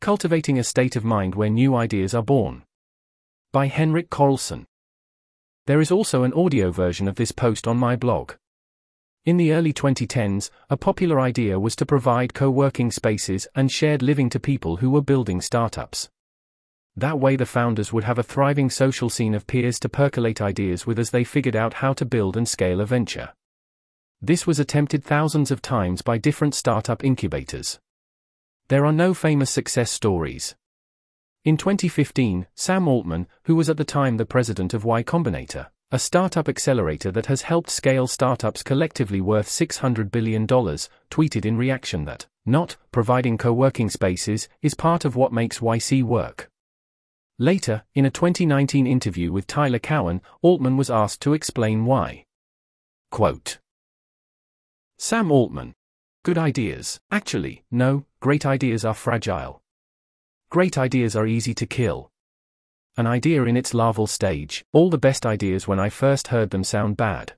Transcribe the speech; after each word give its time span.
Cultivating 0.00 0.58
a 0.58 0.64
State 0.64 0.96
of 0.96 1.04
Mind 1.04 1.34
Where 1.34 1.50
New 1.50 1.76
Ideas 1.76 2.14
Are 2.14 2.22
Born. 2.22 2.62
By 3.52 3.66
Henrik 3.66 4.08
Karlsson. 4.08 4.64
There 5.66 5.78
is 5.78 5.90
also 5.90 6.22
an 6.22 6.32
audio 6.32 6.70
version 6.70 7.06
of 7.06 7.16
this 7.16 7.32
post 7.32 7.68
on 7.68 7.76
my 7.76 7.96
blog. 7.96 8.32
In 9.26 9.36
the 9.36 9.52
early 9.52 9.74
2010s, 9.74 10.48
a 10.70 10.78
popular 10.78 11.20
idea 11.20 11.60
was 11.60 11.76
to 11.76 11.84
provide 11.84 12.32
co 12.32 12.48
working 12.48 12.90
spaces 12.90 13.46
and 13.54 13.70
shared 13.70 14.00
living 14.00 14.30
to 14.30 14.40
people 14.40 14.76
who 14.76 14.88
were 14.88 15.02
building 15.02 15.42
startups. 15.42 16.08
That 16.96 17.20
way, 17.20 17.36
the 17.36 17.44
founders 17.44 17.92
would 17.92 18.04
have 18.04 18.18
a 18.18 18.22
thriving 18.22 18.70
social 18.70 19.10
scene 19.10 19.34
of 19.34 19.46
peers 19.46 19.78
to 19.80 19.90
percolate 19.90 20.40
ideas 20.40 20.86
with 20.86 20.98
as 20.98 21.10
they 21.10 21.24
figured 21.24 21.54
out 21.54 21.74
how 21.74 21.92
to 21.92 22.06
build 22.06 22.38
and 22.38 22.48
scale 22.48 22.80
a 22.80 22.86
venture. 22.86 23.34
This 24.22 24.46
was 24.46 24.58
attempted 24.58 25.04
thousands 25.04 25.50
of 25.50 25.60
times 25.60 26.00
by 26.00 26.16
different 26.16 26.54
startup 26.54 27.04
incubators. 27.04 27.78
There 28.70 28.86
are 28.86 28.92
no 28.92 29.14
famous 29.14 29.50
success 29.50 29.90
stories. 29.90 30.54
In 31.44 31.56
2015, 31.56 32.46
Sam 32.54 32.86
Altman, 32.86 33.26
who 33.46 33.56
was 33.56 33.68
at 33.68 33.76
the 33.76 33.84
time 33.84 34.16
the 34.16 34.24
president 34.24 34.74
of 34.74 34.84
Y 34.84 35.02
Combinator, 35.02 35.66
a 35.90 35.98
startup 35.98 36.48
accelerator 36.48 37.10
that 37.10 37.26
has 37.26 37.42
helped 37.42 37.68
scale 37.68 38.06
startups 38.06 38.62
collectively 38.62 39.20
worth 39.20 39.48
$600 39.48 40.12
billion, 40.12 40.46
tweeted 40.46 41.44
in 41.44 41.56
reaction 41.56 42.04
that, 42.04 42.28
not 42.46 42.76
providing 42.92 43.36
co 43.36 43.52
working 43.52 43.90
spaces 43.90 44.48
is 44.62 44.74
part 44.74 45.04
of 45.04 45.16
what 45.16 45.32
makes 45.32 45.58
YC 45.58 46.04
work. 46.04 46.48
Later, 47.40 47.82
in 47.96 48.04
a 48.04 48.10
2019 48.10 48.86
interview 48.86 49.32
with 49.32 49.48
Tyler 49.48 49.80
Cowen, 49.80 50.22
Altman 50.42 50.76
was 50.76 50.90
asked 50.90 51.20
to 51.22 51.32
explain 51.32 51.86
why. 51.86 52.24
Quote 53.10 53.58
Sam 54.96 55.32
Altman. 55.32 55.74
Good 56.22 56.36
ideas. 56.36 57.00
Actually, 57.10 57.64
no, 57.70 58.04
great 58.20 58.44
ideas 58.44 58.84
are 58.84 58.92
fragile. 58.92 59.62
Great 60.50 60.76
ideas 60.76 61.16
are 61.16 61.26
easy 61.26 61.54
to 61.54 61.64
kill. 61.64 62.10
An 62.98 63.06
idea 63.06 63.44
in 63.44 63.56
its 63.56 63.72
larval 63.72 64.06
stage, 64.06 64.62
all 64.74 64.90
the 64.90 64.98
best 64.98 65.24
ideas 65.24 65.66
when 65.66 65.80
I 65.80 65.88
first 65.88 66.28
heard 66.28 66.50
them 66.50 66.62
sound 66.62 66.98
bad. 66.98 67.32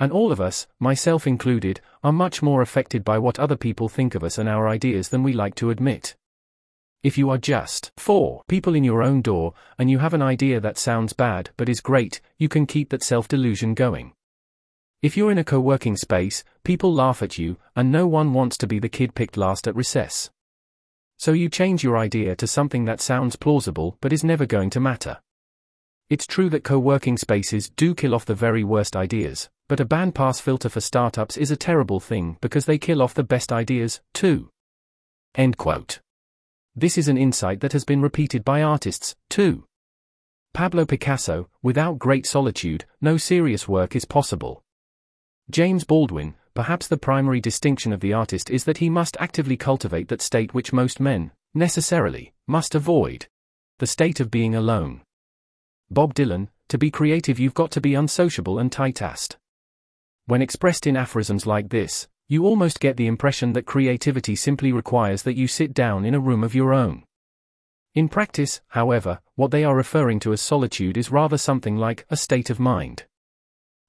And 0.00 0.10
all 0.10 0.32
of 0.32 0.40
us, 0.40 0.66
myself 0.80 1.24
included, 1.24 1.80
are 2.02 2.10
much 2.10 2.42
more 2.42 2.62
affected 2.62 3.04
by 3.04 3.18
what 3.18 3.38
other 3.38 3.56
people 3.56 3.88
think 3.88 4.16
of 4.16 4.24
us 4.24 4.38
and 4.38 4.48
our 4.48 4.66
ideas 4.66 5.10
than 5.10 5.22
we 5.22 5.32
like 5.32 5.54
to 5.56 5.70
admit. 5.70 6.16
If 7.04 7.16
you 7.16 7.30
are 7.30 7.38
just 7.38 7.92
four 7.96 8.42
people 8.48 8.74
in 8.74 8.82
your 8.82 9.04
own 9.04 9.22
door, 9.22 9.54
and 9.78 9.88
you 9.88 10.00
have 10.00 10.14
an 10.14 10.22
idea 10.22 10.58
that 10.58 10.78
sounds 10.78 11.12
bad 11.12 11.50
but 11.56 11.68
is 11.68 11.80
great, 11.80 12.20
you 12.38 12.48
can 12.48 12.66
keep 12.66 12.90
that 12.90 13.04
self 13.04 13.28
delusion 13.28 13.74
going. 13.74 14.14
If 15.04 15.18
you're 15.18 15.30
in 15.30 15.36
a 15.36 15.44
co 15.44 15.60
working 15.60 15.98
space, 15.98 16.44
people 16.62 16.90
laugh 16.90 17.22
at 17.22 17.36
you, 17.36 17.58
and 17.76 17.92
no 17.92 18.06
one 18.06 18.32
wants 18.32 18.56
to 18.56 18.66
be 18.66 18.78
the 18.78 18.88
kid 18.88 19.14
picked 19.14 19.36
last 19.36 19.68
at 19.68 19.76
recess. 19.76 20.30
So 21.18 21.32
you 21.32 21.50
change 21.50 21.84
your 21.84 21.98
idea 21.98 22.34
to 22.36 22.46
something 22.46 22.86
that 22.86 23.02
sounds 23.02 23.36
plausible 23.36 23.98
but 24.00 24.14
is 24.14 24.24
never 24.24 24.46
going 24.46 24.70
to 24.70 24.80
matter. 24.80 25.18
It's 26.08 26.26
true 26.26 26.48
that 26.48 26.64
co 26.64 26.78
working 26.78 27.18
spaces 27.18 27.68
do 27.68 27.94
kill 27.94 28.14
off 28.14 28.24
the 28.24 28.34
very 28.34 28.64
worst 28.64 28.96
ideas, 28.96 29.50
but 29.68 29.78
a 29.78 29.84
bandpass 29.84 30.40
filter 30.40 30.70
for 30.70 30.80
startups 30.80 31.36
is 31.36 31.50
a 31.50 31.56
terrible 31.68 32.00
thing 32.00 32.38
because 32.40 32.64
they 32.64 32.78
kill 32.78 33.02
off 33.02 33.12
the 33.12 33.22
best 33.22 33.52
ideas, 33.52 34.00
too. 34.14 34.48
End 35.34 35.58
quote. 35.58 36.00
This 36.74 36.96
is 36.96 37.08
an 37.08 37.18
insight 37.18 37.60
that 37.60 37.74
has 37.74 37.84
been 37.84 38.00
repeated 38.00 38.42
by 38.42 38.62
artists, 38.62 39.14
too. 39.28 39.66
Pablo 40.54 40.86
Picasso, 40.86 41.50
without 41.62 41.98
great 41.98 42.24
solitude, 42.24 42.86
no 43.02 43.18
serious 43.18 43.68
work 43.68 43.94
is 43.94 44.06
possible. 44.06 44.63
James 45.50 45.84
Baldwin, 45.84 46.34
perhaps 46.54 46.86
the 46.86 46.96
primary 46.96 47.40
distinction 47.40 47.92
of 47.92 48.00
the 48.00 48.12
artist 48.12 48.48
is 48.48 48.64
that 48.64 48.78
he 48.78 48.88
must 48.88 49.16
actively 49.20 49.56
cultivate 49.56 50.08
that 50.08 50.22
state 50.22 50.54
which 50.54 50.72
most 50.72 51.00
men, 51.00 51.32
necessarily, 51.52 52.32
must 52.46 52.74
avoid 52.74 53.26
the 53.78 53.86
state 53.86 54.20
of 54.20 54.30
being 54.30 54.54
alone. 54.54 55.02
Bob 55.90 56.14
Dylan, 56.14 56.48
to 56.68 56.78
be 56.78 56.90
creative, 56.90 57.38
you've 57.38 57.54
got 57.54 57.70
to 57.72 57.80
be 57.80 57.94
unsociable 57.94 58.58
and 58.58 58.72
tight-assed. 58.72 59.36
When 60.26 60.40
expressed 60.40 60.86
in 60.86 60.96
aphorisms 60.96 61.46
like 61.46 61.68
this, 61.68 62.08
you 62.26 62.46
almost 62.46 62.80
get 62.80 62.96
the 62.96 63.06
impression 63.06 63.52
that 63.52 63.66
creativity 63.66 64.34
simply 64.34 64.72
requires 64.72 65.22
that 65.24 65.36
you 65.36 65.46
sit 65.46 65.74
down 65.74 66.06
in 66.06 66.14
a 66.14 66.20
room 66.20 66.42
of 66.42 66.54
your 66.54 66.72
own. 66.72 67.04
In 67.94 68.08
practice, 68.08 68.62
however, 68.68 69.20
what 69.34 69.50
they 69.50 69.62
are 69.62 69.76
referring 69.76 70.20
to 70.20 70.32
as 70.32 70.40
solitude 70.40 70.96
is 70.96 71.12
rather 71.12 71.36
something 71.36 71.76
like 71.76 72.06
a 72.08 72.16
state 72.16 72.48
of 72.48 72.58
mind. 72.58 73.04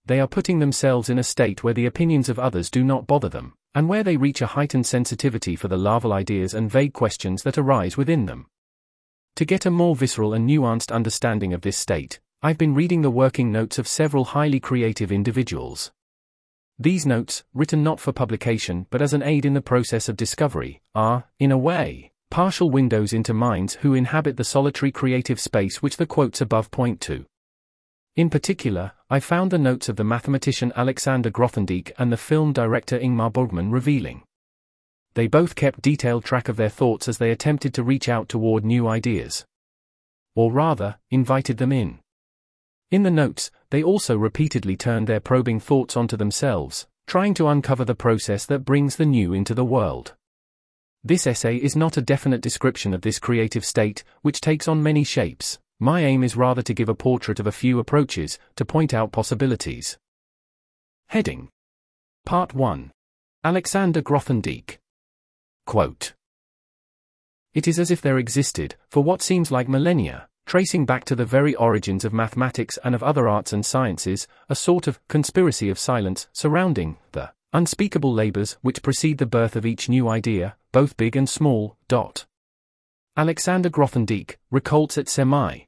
They 0.08 0.20
are 0.20 0.28
putting 0.28 0.60
themselves 0.60 1.10
in 1.10 1.18
a 1.18 1.24
state 1.24 1.64
where 1.64 1.74
the 1.74 1.88
opinions 1.88 2.30
of 2.30 2.38
others 2.38 2.70
do 2.70 2.84
not 2.84 3.08
bother 3.08 3.30
them, 3.30 3.54
and 3.74 3.90
where 3.90 4.04
they 4.04 4.18
reach 4.18 4.42
a 4.42 4.48
heightened 4.48 4.86
sensitivity 4.86 5.56
for 5.56 5.68
the 5.68 5.78
larval 5.78 6.14
ideas 6.14 6.54
and 6.54 6.70
vague 6.70 6.94
questions 6.94 7.42
that 7.44 7.58
arise 7.58 7.98
within 7.98 8.28
them. 8.28 8.46
To 9.38 9.46
get 9.46 9.66
a 9.66 9.72
more 9.72 9.96
visceral 9.96 10.34
and 10.34 10.48
nuanced 10.48 10.92
understanding 10.92 11.54
of 11.54 11.62
this 11.62 11.78
state, 11.78 12.20
I've 12.44 12.58
been 12.60 12.76
reading 12.76 13.02
the 13.02 13.10
working 13.10 13.52
notes 13.52 13.80
of 13.80 13.88
several 13.88 14.26
highly 14.26 14.60
creative 14.60 15.12
individuals. 15.12 15.92
These 16.78 17.06
notes, 17.06 17.44
written 17.54 17.84
not 17.84 18.00
for 18.00 18.14
publication 18.14 18.86
but 18.92 19.02
as 19.02 19.14
an 19.14 19.24
aid 19.24 19.44
in 19.44 19.56
the 19.56 19.62
process 19.62 20.08
of 20.08 20.18
discovery, 20.18 20.82
are, 20.94 21.26
in 21.40 21.52
a 21.52 21.58
way, 21.58 22.12
partial 22.30 22.70
windows 22.70 23.12
into 23.12 23.34
minds 23.34 23.76
who 23.76 23.96
inhabit 23.96 24.38
the 24.38 24.44
solitary 24.44 24.92
creative 24.92 25.40
space 25.40 25.82
which 25.82 25.98
the 25.98 26.06
quotes 26.06 26.42
above 26.42 26.70
point 26.70 27.02
to. 27.02 27.26
In 28.16 28.30
particular, 28.30 28.94
I 29.10 29.20
found 29.20 29.52
the 29.52 29.58
notes 29.58 29.90
of 29.90 29.98
the 29.98 30.06
mathematician 30.06 30.72
Alexander 30.76 31.30
Grothendieck 31.30 31.92
and 31.98 32.12
the 32.12 32.18
film 32.18 32.54
director 32.54 32.98
Ingmar 32.98 33.32
Bergman 33.32 33.72
revealing. 33.72 34.24
They 35.16 35.28
both 35.28 35.56
kept 35.56 35.82
detailed 35.82 36.24
track 36.24 36.48
of 36.48 36.56
their 36.56 36.70
thoughts 36.70 37.10
as 37.10 37.18
they 37.18 37.32
attempted 37.32 37.74
to 37.74 37.84
reach 37.84 38.08
out 38.08 38.30
toward 38.30 38.64
new 38.64 38.88
ideas. 38.88 39.46
Or 40.34 40.52
rather, 40.52 40.98
invited 41.12 41.58
them 41.58 41.74
in. 41.74 42.00
In 42.90 43.04
the 43.04 43.12
notes, 43.12 43.52
they 43.70 43.84
also 43.84 44.18
repeatedly 44.18 44.78
turned 44.78 45.08
their 45.08 45.20
probing 45.20 45.60
thoughts 45.60 45.98
onto 45.98 46.16
themselves, 46.16 46.88
trying 47.08 47.34
to 47.34 47.48
uncover 47.48 47.84
the 47.84 47.96
process 47.96 48.46
that 48.46 48.64
brings 48.64 48.96
the 48.96 49.06
new 49.06 49.34
into 49.34 49.54
the 49.54 49.66
world. 49.66 50.14
This 51.04 51.28
essay 51.28 51.58
is 51.58 51.76
not 51.76 51.98
a 51.98 52.02
definite 52.02 52.42
description 52.42 52.94
of 52.94 53.02
this 53.02 53.20
creative 53.20 53.66
state, 53.66 54.06
which 54.22 54.40
takes 54.40 54.70
on 54.70 54.82
many 54.82 55.04
shapes. 55.04 55.60
My 55.86 56.04
aim 56.04 56.24
is 56.24 56.36
rather 56.36 56.64
to 56.64 56.74
give 56.74 56.90
a 56.90 56.96
portrait 56.96 57.40
of 57.40 57.46
a 57.46 57.52
few 57.52 57.78
approaches, 57.78 58.40
to 58.56 58.66
point 58.66 58.92
out 58.92 59.12
possibilities. 59.12 60.00
Heading 61.10 61.50
Part 62.26 62.56
1 62.56 62.92
Alexander 63.44 64.02
Grothendieck. 64.02 64.80
Quote 65.68 66.14
It 67.54 67.68
is 67.68 67.78
as 67.78 67.92
if 67.92 68.02
there 68.02 68.18
existed, 68.18 68.74
for 68.90 69.04
what 69.04 69.22
seems 69.22 69.52
like 69.52 69.70
millennia, 69.70 70.28
tracing 70.48 70.88
back 70.88 71.06
to 71.06 71.16
the 71.16 71.24
very 71.24 71.54
origins 71.54 72.04
of 72.04 72.12
mathematics 72.12 72.80
and 72.84 72.96
of 72.96 73.04
other 73.04 73.28
arts 73.28 73.54
and 73.54 73.64
sciences, 73.64 74.28
a 74.50 74.56
sort 74.56 74.88
of 74.88 75.00
conspiracy 75.08 75.70
of 75.70 75.78
silence 75.78 76.28
surrounding 76.34 76.98
the 77.12 77.32
unspeakable 77.54 78.12
labors 78.12 78.58
which 78.64 78.82
precede 78.82 79.20
the 79.20 79.28
birth 79.28 79.56
of 79.56 79.68
each 79.68 79.88
new 79.88 80.10
idea, 80.10 80.56
both 80.72 80.98
big 80.98 81.16
and 81.16 81.30
small. 81.30 81.78
Dot. 81.88 82.26
Alexander 83.16 83.70
Grothendieck, 83.70 84.38
Récoltes 84.52 84.98
et 84.98 85.06
Semailles. 85.06 85.68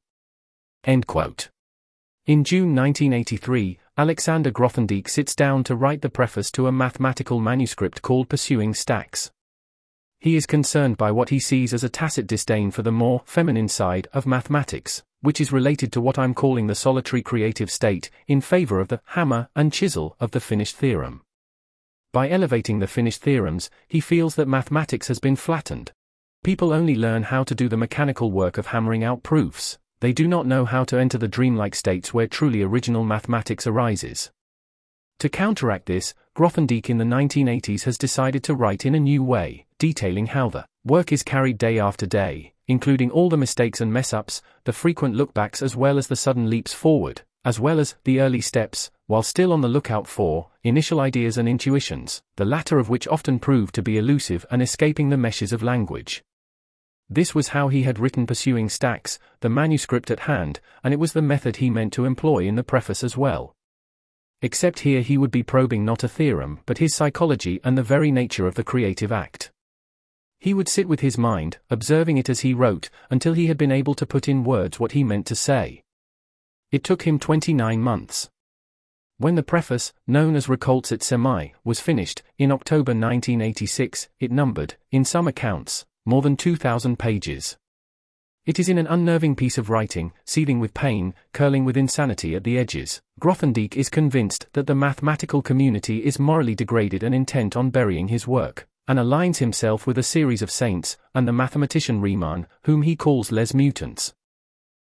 In 2.28 2.46
June 2.46 2.74
1983, 2.74 3.78
Alexander 3.98 4.52
Grothendieck 4.52 5.10
sits 5.10 5.36
down 5.36 5.66
to 5.66 5.76
write 5.76 6.02
the 6.02 6.10
preface 6.10 6.50
to 6.52 6.68
a 6.68 6.72
mathematical 6.72 7.42
manuscript 7.42 8.02
called 8.02 8.30
Pursuing 8.30 8.74
Stacks. 8.74 9.30
He 10.22 10.38
is 10.38 10.46
concerned 10.46 10.96
by 10.96 11.12
what 11.12 11.28
he 11.28 11.40
sees 11.40 11.74
as 11.74 11.84
a 11.84 11.90
tacit 11.90 12.26
disdain 12.26 12.72
for 12.72 12.84
the 12.84 12.92
more 12.94 13.22
feminine 13.26 13.68
side 13.68 14.08
of 14.14 14.26
mathematics, 14.26 15.04
which 15.20 15.42
is 15.42 15.52
related 15.52 15.92
to 15.92 16.00
what 16.00 16.18
I'm 16.18 16.34
calling 16.34 16.68
the 16.68 16.74
solitary 16.74 17.22
creative 17.22 17.70
state, 17.70 18.10
in 18.26 18.40
favor 18.40 18.80
of 18.80 18.88
the 18.88 19.02
hammer 19.08 19.50
and 19.58 19.74
chisel 19.74 20.16
of 20.22 20.32
the 20.32 20.40
finished 20.40 20.78
theorem. 20.78 21.22
By 22.14 22.30
elevating 22.30 22.80
the 22.80 22.88
finished 22.88 23.22
theorems, 23.22 23.70
he 23.90 24.00
feels 24.00 24.36
that 24.36 24.48
mathematics 24.48 25.10
has 25.10 25.20
been 25.20 25.36
flattened. 25.36 25.92
People 26.46 26.72
only 26.72 26.96
learn 26.96 27.24
how 27.24 27.44
to 27.44 27.54
do 27.54 27.68
the 27.68 27.76
mechanical 27.76 28.32
work 28.32 28.58
of 28.58 28.68
hammering 28.68 29.04
out 29.04 29.22
proofs, 29.22 29.78
they 30.00 30.14
do 30.14 30.28
not 30.28 30.46
know 30.46 30.66
how 30.66 30.84
to 30.84 31.00
enter 31.00 31.18
the 31.18 31.28
dreamlike 31.28 31.76
states 31.76 32.14
where 32.14 32.28
truly 32.28 32.62
original 32.62 33.04
mathematics 33.04 33.66
arises. 33.66 34.32
To 35.20 35.30
counteract 35.30 35.88
this, 35.88 36.14
Grothendieck 36.36 36.90
in 36.90 37.00
the 37.00 37.04
1980s 37.04 37.84
has 37.84 37.98
decided 37.98 38.44
to 38.44 38.54
write 38.54 38.86
in 38.86 38.94
a 38.94 39.00
new 39.00 39.24
way, 39.24 39.66
detailing 39.80 40.28
how 40.28 40.50
the 40.50 40.66
work 40.86 41.12
is 41.12 41.24
carried 41.24 41.58
day 41.58 41.80
after 41.80 42.06
day, 42.06 42.54
including 42.68 43.10
all 43.10 43.30
the 43.30 43.38
mistakes 43.38 43.82
and 43.82 43.92
mess 43.92 44.14
ups, 44.14 44.42
the 44.66 44.74
frequent 44.74 45.16
lookbacks 45.16 45.64
as 45.64 45.76
well 45.76 45.98
as 45.98 46.08
the 46.08 46.16
sudden 46.16 46.50
leaps 46.50 46.74
forward, 46.74 47.24
as 47.44 47.60
well 47.60 47.80
as 47.80 47.96
the 48.04 48.20
early 48.20 48.42
steps, 48.42 48.92
while 49.08 49.24
still 49.24 49.52
on 49.52 49.62
the 49.62 49.68
lookout 49.68 50.06
for 50.06 50.50
initial 50.64 51.00
ideas 51.00 51.38
and 51.38 51.50
intuitions, 51.50 52.22
the 52.36 52.46
latter 52.46 52.78
of 52.78 52.90
which 52.90 53.08
often 53.08 53.40
prove 53.40 53.72
to 53.72 53.82
be 53.82 53.98
elusive 53.98 54.46
and 54.52 54.62
escaping 54.62 55.10
the 55.10 55.18
meshes 55.18 55.52
of 55.52 55.64
language. 55.64 56.22
This 57.10 57.34
was 57.34 57.50
how 57.50 57.70
he 57.70 57.84
had 57.84 58.00
written 58.00 58.28
Pursuing 58.28 58.68
Stacks, 58.68 59.18
the 59.40 59.50
manuscript 59.50 60.12
at 60.12 60.22
hand, 60.22 60.60
and 60.84 60.94
it 60.94 61.00
was 61.00 61.14
the 61.14 61.22
method 61.22 61.58
he 61.58 61.70
meant 61.70 61.94
to 61.94 62.06
employ 62.06 62.40
in 62.40 62.56
the 62.56 62.64
preface 62.64 63.04
as 63.04 63.16
well. 63.16 63.56
Except 64.42 64.80
here 64.80 65.02
he 65.02 65.18
would 65.18 65.32
be 65.32 65.42
probing 65.42 65.86
not 65.86 66.04
a 66.04 66.10
theorem 66.10 66.60
but 66.66 66.78
his 66.78 66.94
psychology 66.94 67.60
and 67.64 67.78
the 67.78 67.84
very 67.84 68.12
nature 68.12 68.46
of 68.46 68.56
the 68.56 68.64
creative 68.64 69.12
act. 69.12 69.52
He 70.40 70.54
would 70.54 70.68
sit 70.68 70.88
with 70.88 71.00
his 71.00 71.18
mind, 71.18 71.58
observing 71.70 72.18
it 72.18 72.30
as 72.30 72.42
he 72.42 72.54
wrote, 72.54 72.90
until 73.10 73.34
he 73.34 73.48
had 73.48 73.58
been 73.58 73.72
able 73.72 73.96
to 73.96 74.06
put 74.06 74.28
in 74.28 74.44
words 74.44 74.80
what 74.80 74.92
he 74.92 75.04
meant 75.04 75.26
to 75.28 75.36
say. 75.36 75.82
It 76.72 76.84
took 76.84 77.04
him 77.04 77.18
29 77.18 77.82
months. 77.82 78.30
When 79.18 79.34
the 79.34 79.42
preface, 79.42 79.94
known 80.06 80.36
as 80.36 80.46
Récoltes 80.46 80.92
et 80.92 81.00
Semailles, 81.00 81.54
was 81.64 81.80
finished, 81.80 82.22
in 82.38 82.52
October 82.52 82.92
1986, 82.92 84.10
it 84.20 84.32
numbered, 84.32 84.76
in 84.92 85.04
some 85.04 85.28
accounts, 85.28 85.88
more 86.08 86.22
than 86.22 86.38
2,000 86.38 86.98
pages. 86.98 87.58
It 88.46 88.60
is 88.60 88.70
in 88.70 88.78
an 88.78 88.88
unnerving 88.88 89.36
piece 89.36 89.58
of 89.58 89.70
writing, 89.70 90.14
seething 90.24 90.62
with 90.62 90.74
pain, 90.74 91.14
curling 91.34 91.66
with 91.66 91.76
insanity 91.76 92.34
at 92.34 92.46
the 92.46 92.58
edges. 92.58 93.02
Grothendieck 93.20 93.76
is 93.76 93.90
convinced 93.90 94.48
that 94.54 94.68
the 94.68 94.74
mathematical 94.74 95.42
community 95.42 96.06
is 96.06 96.18
morally 96.18 96.56
degraded 96.56 97.04
and 97.04 97.14
intent 97.14 97.58
on 97.58 97.72
burying 97.72 98.08
his 98.08 98.26
work, 98.26 98.66
and 98.88 98.98
aligns 98.98 99.40
himself 99.40 99.86
with 99.86 99.98
a 99.98 100.04
series 100.04 100.42
of 100.42 100.50
saints, 100.50 100.96
and 101.14 101.28
the 101.28 101.34
mathematician 101.34 102.00
Riemann, 102.00 102.48
whom 102.64 102.84
he 102.84 102.96
calls 102.96 103.34
les 103.34 103.54
mutants. 103.54 104.14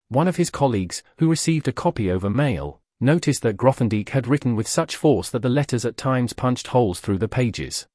One 0.09 0.27
of 0.27 0.35
his 0.35 0.51
colleagues, 0.51 1.05
who 1.19 1.31
received 1.31 1.69
a 1.69 1.73
copy 1.73 2.11
over 2.11 2.29
mail, 2.29 2.81
noticed 3.01 3.43
that 3.43 3.57
Grothendieck 3.57 4.09
had 4.09 4.27
written 4.27 4.57
with 4.57 4.67
such 4.67 4.97
force 4.97 5.31
that 5.31 5.43
the 5.43 5.49
letters 5.49 5.85
at 5.85 5.97
times 5.97 6.33
punched 6.33 6.67
holes 6.67 6.99
through 6.99 7.19
the 7.19 7.29
pages. 7.29 7.87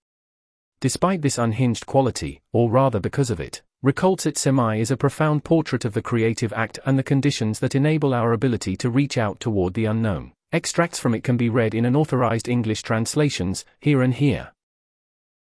Despite 0.81 1.21
this 1.21 1.37
unhinged 1.37 1.85
quality, 1.85 2.41
or 2.53 2.69
rather 2.69 3.01
because 3.01 3.29
of 3.29 3.41
it, 3.41 3.61
Récoltes 3.83 4.27
et 4.27 4.35
Semailles 4.35 4.79
is 4.79 4.91
a 4.91 4.97
profound 4.97 5.43
portrait 5.43 5.83
of 5.83 5.93
the 5.93 6.01
creative 6.01 6.53
act 6.53 6.79
and 6.85 6.97
the 6.97 7.03
conditions 7.03 7.59
that 7.59 7.75
enable 7.75 8.13
our 8.13 8.31
ability 8.31 8.77
to 8.77 8.89
reach 8.89 9.17
out 9.17 9.39
toward 9.41 9.73
the 9.73 9.85
unknown. 9.85 10.31
Extracts 10.53 10.97
from 10.97 11.13
it 11.13 11.23
can 11.23 11.35
be 11.35 11.49
read 11.49 11.75
in 11.75 11.85
unauthorized 11.85 12.47
English 12.47 12.81
translations, 12.81 13.65
here 13.79 14.01
and 14.01 14.13
here. 14.13 14.53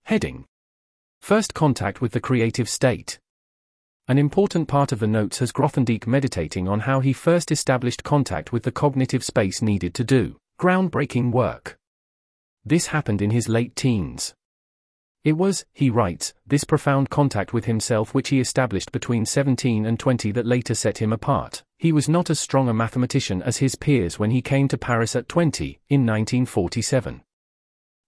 Heading 0.04 0.46
First 1.20 1.52
contact 1.52 2.00
with 2.00 2.12
the 2.12 2.20
creative 2.20 2.68
state. 2.68 3.18
An 4.08 4.16
important 4.16 4.68
part 4.68 4.90
of 4.90 5.00
the 5.00 5.06
notes 5.06 5.38
has 5.38 5.52
Grothendieck 5.52 6.06
meditating 6.06 6.66
on 6.66 6.80
how 6.80 7.00
he 7.00 7.12
first 7.12 7.52
established 7.52 8.02
contact 8.02 8.52
with 8.52 8.62
the 8.62 8.72
cognitive 8.72 9.22
space 9.22 9.60
needed 9.60 9.92
to 9.94 10.04
do 10.04 10.38
groundbreaking 10.58 11.30
work. 11.30 11.76
This 12.64 12.86
happened 12.88 13.22
in 13.22 13.30
his 13.30 13.48
late 13.48 13.76
teens. 13.76 14.34
It 15.22 15.32
was, 15.32 15.66
he 15.74 15.90
writes, 15.90 16.32
this 16.46 16.64
profound 16.64 17.10
contact 17.10 17.52
with 17.52 17.66
himself 17.66 18.14
which 18.14 18.30
he 18.30 18.40
established 18.40 18.90
between 18.90 19.26
17 19.26 19.84
and 19.84 19.98
20 19.98 20.32
that 20.32 20.46
later 20.46 20.74
set 20.74 20.98
him 20.98 21.12
apart. 21.12 21.62
He 21.78 21.92
was 21.92 22.08
not 22.08 22.30
as 22.30 22.40
strong 22.40 22.68
a 22.70 22.74
mathematician 22.74 23.42
as 23.42 23.58
his 23.58 23.74
peers 23.74 24.18
when 24.18 24.30
he 24.30 24.40
came 24.40 24.66
to 24.68 24.78
Paris 24.78 25.14
at 25.14 25.28
20, 25.28 25.78
in 25.88 26.06
1947. 26.06 27.22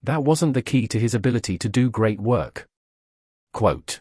That 0.03 0.25
wasn't 0.25 0.55
the 0.55 0.63
key 0.63 0.89
to 0.89 0.99
his 0.99 1.15
ability 1.15 1.59
to 1.59 1.69
do 1.69 1.91
great 1.91 2.19
work. 2.19 2.67
Quote, 3.53 4.01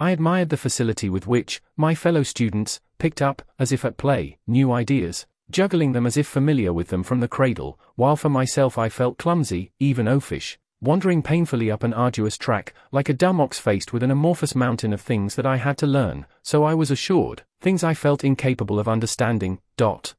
I 0.00 0.10
admired 0.10 0.48
the 0.48 0.56
facility 0.56 1.08
with 1.08 1.26
which, 1.26 1.62
my 1.76 1.94
fellow 1.94 2.24
students, 2.24 2.80
picked 2.98 3.22
up, 3.22 3.42
as 3.58 3.70
if 3.70 3.84
at 3.84 3.96
play, 3.96 4.38
new 4.46 4.72
ideas, 4.72 5.26
juggling 5.50 5.92
them 5.92 6.06
as 6.06 6.16
if 6.16 6.26
familiar 6.26 6.72
with 6.72 6.88
them 6.88 7.04
from 7.04 7.20
the 7.20 7.28
cradle, 7.28 7.78
while 7.94 8.16
for 8.16 8.28
myself 8.28 8.76
I 8.78 8.88
felt 8.88 9.18
clumsy, 9.18 9.72
even 9.78 10.08
oafish, 10.08 10.58
wandering 10.82 11.22
painfully 11.22 11.70
up 11.70 11.82
an 11.82 11.92
arduous 11.92 12.38
track, 12.38 12.72
like 12.90 13.08
a 13.08 13.14
dumb 13.14 13.40
ox 13.40 13.58
faced 13.58 13.92
with 13.92 14.02
an 14.02 14.10
amorphous 14.10 14.54
mountain 14.54 14.92
of 14.92 15.00
things 15.00 15.34
that 15.34 15.46
I 15.46 15.56
had 15.56 15.76
to 15.78 15.86
learn, 15.86 16.26
so 16.42 16.64
I 16.64 16.74
was 16.74 16.90
assured, 16.90 17.42
things 17.60 17.84
I 17.84 17.94
felt 17.94 18.24
incapable 18.24 18.78
of 18.78 18.88
understanding. 18.88 19.60
Dot. 19.76 20.14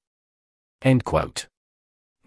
End 0.82 1.04
quote. 1.04 1.48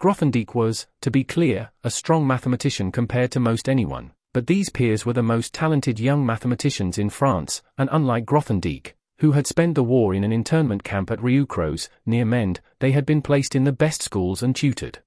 Grothendieck 0.01 0.55
was, 0.55 0.87
to 1.01 1.11
be 1.11 1.25
clear, 1.25 1.71
a 1.83 1.91
strong 1.91 2.27
mathematician 2.27 2.91
compared 2.91 3.31
to 3.33 3.41
most 3.41 3.69
anyone, 3.69 4.13
but 4.33 4.49
these 4.49 4.69
peers 4.69 5.07
were 5.07 5.13
the 5.13 5.23
most 5.23 5.55
talented 5.55 6.01
young 6.01 6.27
mathematicians 6.27 6.99
in 6.99 7.11
France, 7.11 7.63
and 7.79 7.89
unlike 7.93 8.27
Grothendieck, 8.27 8.95
who 9.19 9.33
had 9.33 9.47
spent 9.47 9.77
the 9.77 9.85
war 9.85 10.13
in 10.13 10.25
an 10.25 10.33
internment 10.33 10.83
camp 10.83 11.11
at 11.11 11.21
Rieucros, 11.21 11.89
near 12.05 12.25
Mende, 12.25 12.61
they 12.81 12.91
had 12.91 13.07
been 13.07 13.23
placed 13.23 13.55
in 13.55 13.63
the 13.63 13.73
best 13.73 14.03
schools 14.03 14.43
and 14.43 14.57
tutored. 14.57 14.99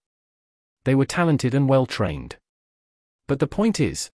They 0.85 0.95
were 0.95 1.05
talented 1.05 1.53
and 1.53 1.67
well 1.67 1.85
trained. 1.85 2.37
But 3.27 3.39
the 3.39 3.47
point 3.47 3.79
is, 3.79 4.09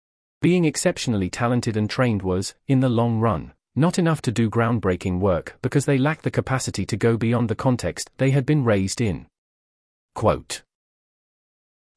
being 0.41 0.65
exceptionally 0.65 1.29
talented 1.29 1.75
and 1.75 1.89
trained 1.89 2.21
was, 2.21 2.56
in 2.67 2.79
the 2.79 2.89
long 2.89 3.19
run, 3.19 3.53
not 3.75 4.00
enough 4.00 4.21
to 4.23 4.31
do 4.31 4.50
groundbreaking 4.50 5.19
work 5.19 5.57
because 5.61 5.85
they 5.85 5.97
lacked 5.97 6.23
the 6.23 6.31
capacity 6.31 6.85
to 6.85 6.97
go 6.97 7.17
beyond 7.17 7.50
the 7.50 7.56
context 7.56 8.09
they 8.17 8.31
had 8.31 8.45
been 8.45 8.63
raised 8.63 9.01
in. 9.01 9.27
Quote 10.15 10.63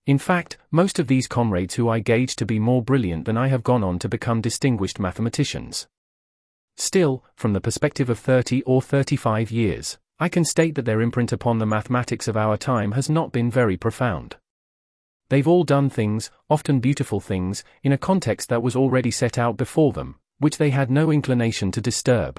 in 0.05 0.19
fact, 0.19 0.59
most 0.73 0.99
of 0.99 1.07
these 1.07 1.29
comrades 1.29 1.75
who 1.75 1.89
I 1.89 2.01
gauge 2.01 2.35
to 2.37 2.45
be 2.45 2.59
more 2.59 2.83
brilliant 2.83 3.25
than 3.25 3.37
I 3.37 3.47
have 3.47 3.63
gone 3.63 3.85
on 3.85 4.01
to 4.01 4.09
become 4.09 4.41
distinguished 4.41 4.99
mathematicians. 4.99 5.87
Still, 6.77 7.25
from 7.37 7.53
the 7.53 7.61
perspective 7.61 8.11
of 8.11 8.19
30 8.19 8.63
or 8.63 8.83
35 8.83 9.53
years, 9.53 9.99
I 10.19 10.29
can 10.29 10.45
state 10.45 10.75
that 10.75 10.87
their 10.87 11.01
imprint 11.01 11.31
upon 11.31 11.59
the 11.59 11.67
mathematics 11.67 12.27
of 12.27 12.37
our 12.37 12.57
time 12.57 12.93
has 12.93 13.09
not 13.09 13.31
been 13.31 13.49
very 13.49 13.77
profound. 13.77 14.37
They've 15.33 15.49
all 15.49 15.65
done 15.65 15.89
things, 15.89 16.31
often 16.51 16.79
beautiful 16.79 17.19
things, 17.19 17.65
in 17.83 17.91
a 17.91 17.97
context 17.97 18.51
that 18.51 18.63
was 18.63 18.77
already 18.77 19.11
set 19.11 19.39
out 19.39 19.57
before 19.57 19.95
them, 19.95 20.17
which 20.39 20.59
they 20.59 20.69
had 20.69 20.91
no 20.91 21.11
inclination 21.11 21.73
to 21.73 21.81
disturb. 21.81 22.39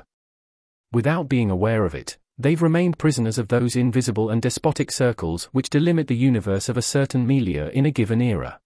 Without 0.92 1.28
being 1.28 1.50
aware 1.50 1.86
of 1.86 1.96
it, 1.96 2.20
They've 2.38 2.62
remained 2.62 3.00
prisoners 3.00 3.38
of 3.38 3.48
those 3.48 3.76
invisible 3.76 4.30
and 4.30 4.42
despotic 4.42 4.92
circles 4.92 5.46
which 5.46 5.70
delimit 5.70 6.08
the 6.08 6.16
universe 6.16 6.68
of 6.68 6.78
a 6.78 6.82
certain 6.84 7.26
milieu 7.26 7.70
in 7.70 7.88
a 7.88 7.92
given 7.92 8.22
era. 8.22 8.60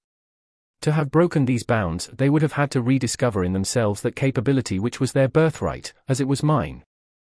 To 0.82 0.92
have 0.92 1.12
broken 1.12 1.46
these 1.46 1.64
bounds, 1.64 2.08
they 2.08 2.30
would 2.30 2.42
have 2.42 2.54
had 2.54 2.72
to 2.72 2.82
rediscover 2.82 3.44
in 3.44 3.54
themselves 3.54 4.02
that 4.02 4.16
capability 4.16 4.80
which 4.80 5.00
was 5.00 5.12
their 5.12 5.28
birthright, 5.28 5.94
as 6.08 6.22
it 6.22 6.28
was 6.28 6.44
mine. 6.44 6.84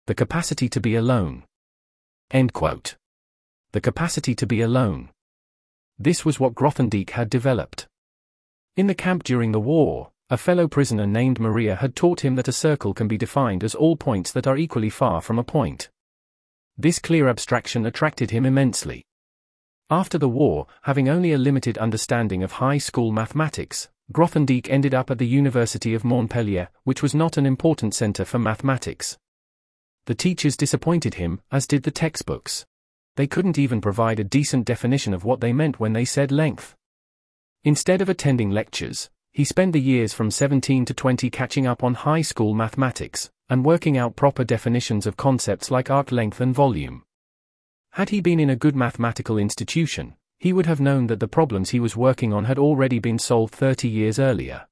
The 0.06 0.14
capacity 0.14 0.68
to 0.70 0.80
be 0.80 0.94
alone. 0.94 1.44
The 3.72 3.80
capacity 3.80 4.34
to 4.34 4.46
be 4.46 4.60
alone. 4.60 5.10
This 6.02 6.24
was 6.24 6.40
what 6.40 6.54
Grothendieck 6.54 7.10
had 7.10 7.28
developed. 7.28 7.86
In 8.74 8.86
the 8.86 8.94
camp 8.94 9.22
during 9.22 9.52
the 9.52 9.60
war, 9.60 10.12
a 10.30 10.38
fellow 10.38 10.66
prisoner 10.66 11.06
named 11.06 11.38
Maria 11.38 11.76
had 11.76 11.94
taught 11.94 12.24
him 12.24 12.36
that 12.36 12.48
a 12.48 12.52
circle 12.52 12.94
can 12.94 13.06
be 13.06 13.18
defined 13.18 13.62
as 13.62 13.74
all 13.74 13.96
points 13.96 14.32
that 14.32 14.46
are 14.46 14.56
equally 14.56 14.88
far 14.88 15.20
from 15.20 15.38
a 15.38 15.44
point. 15.44 15.90
This 16.78 16.98
clear 16.98 17.28
abstraction 17.28 17.84
attracted 17.84 18.30
him 18.30 18.46
immensely. 18.46 19.04
After 19.90 20.16
the 20.16 20.28
war, 20.28 20.68
having 20.84 21.10
only 21.10 21.32
a 21.32 21.38
limited 21.38 21.76
understanding 21.76 22.42
of 22.42 22.52
high 22.52 22.78
school 22.78 23.12
mathematics, 23.12 23.90
Grothendieck 24.10 24.70
ended 24.70 24.94
up 24.94 25.10
at 25.10 25.18
the 25.18 25.26
University 25.26 25.92
of 25.92 26.02
Montpellier, 26.02 26.70
which 26.84 27.02
was 27.02 27.14
not 27.14 27.36
an 27.36 27.44
important 27.44 27.94
center 27.94 28.24
for 28.24 28.38
mathematics. 28.38 29.18
The 30.06 30.14
teachers 30.14 30.56
disappointed 30.56 31.14
him, 31.14 31.42
as 31.52 31.66
did 31.66 31.82
the 31.82 31.90
textbooks. 31.90 32.64
They 33.16 33.26
couldn't 33.26 33.58
even 33.58 33.80
provide 33.80 34.20
a 34.20 34.24
decent 34.24 34.64
definition 34.64 35.12
of 35.14 35.24
what 35.24 35.40
they 35.40 35.52
meant 35.52 35.80
when 35.80 35.92
they 35.92 36.04
said 36.04 36.30
length. 36.30 36.76
Instead 37.64 38.00
of 38.00 38.08
attending 38.08 38.50
lectures, 38.50 39.10
he 39.32 39.44
spent 39.44 39.72
the 39.72 39.80
years 39.80 40.12
from 40.12 40.30
17 40.30 40.84
to 40.86 40.94
20 40.94 41.30
catching 41.30 41.66
up 41.66 41.84
on 41.84 41.94
high 41.94 42.22
school 42.22 42.54
mathematics, 42.54 43.30
and 43.48 43.64
working 43.64 43.98
out 43.98 44.16
proper 44.16 44.44
definitions 44.44 45.06
of 45.06 45.16
concepts 45.16 45.70
like 45.70 45.90
arc 45.90 46.10
length 46.10 46.40
and 46.40 46.54
volume. 46.54 47.04
Had 47.92 48.10
he 48.10 48.20
been 48.20 48.40
in 48.40 48.50
a 48.50 48.56
good 48.56 48.76
mathematical 48.76 49.36
institution, 49.36 50.14
he 50.38 50.52
would 50.52 50.66
have 50.66 50.80
known 50.80 51.06
that 51.08 51.20
the 51.20 51.28
problems 51.28 51.70
he 51.70 51.80
was 51.80 51.96
working 51.96 52.32
on 52.32 52.44
had 52.44 52.58
already 52.58 52.98
been 52.98 53.18
solved 53.18 53.54
30 53.54 53.88
years 53.88 54.18
earlier. 54.18 54.66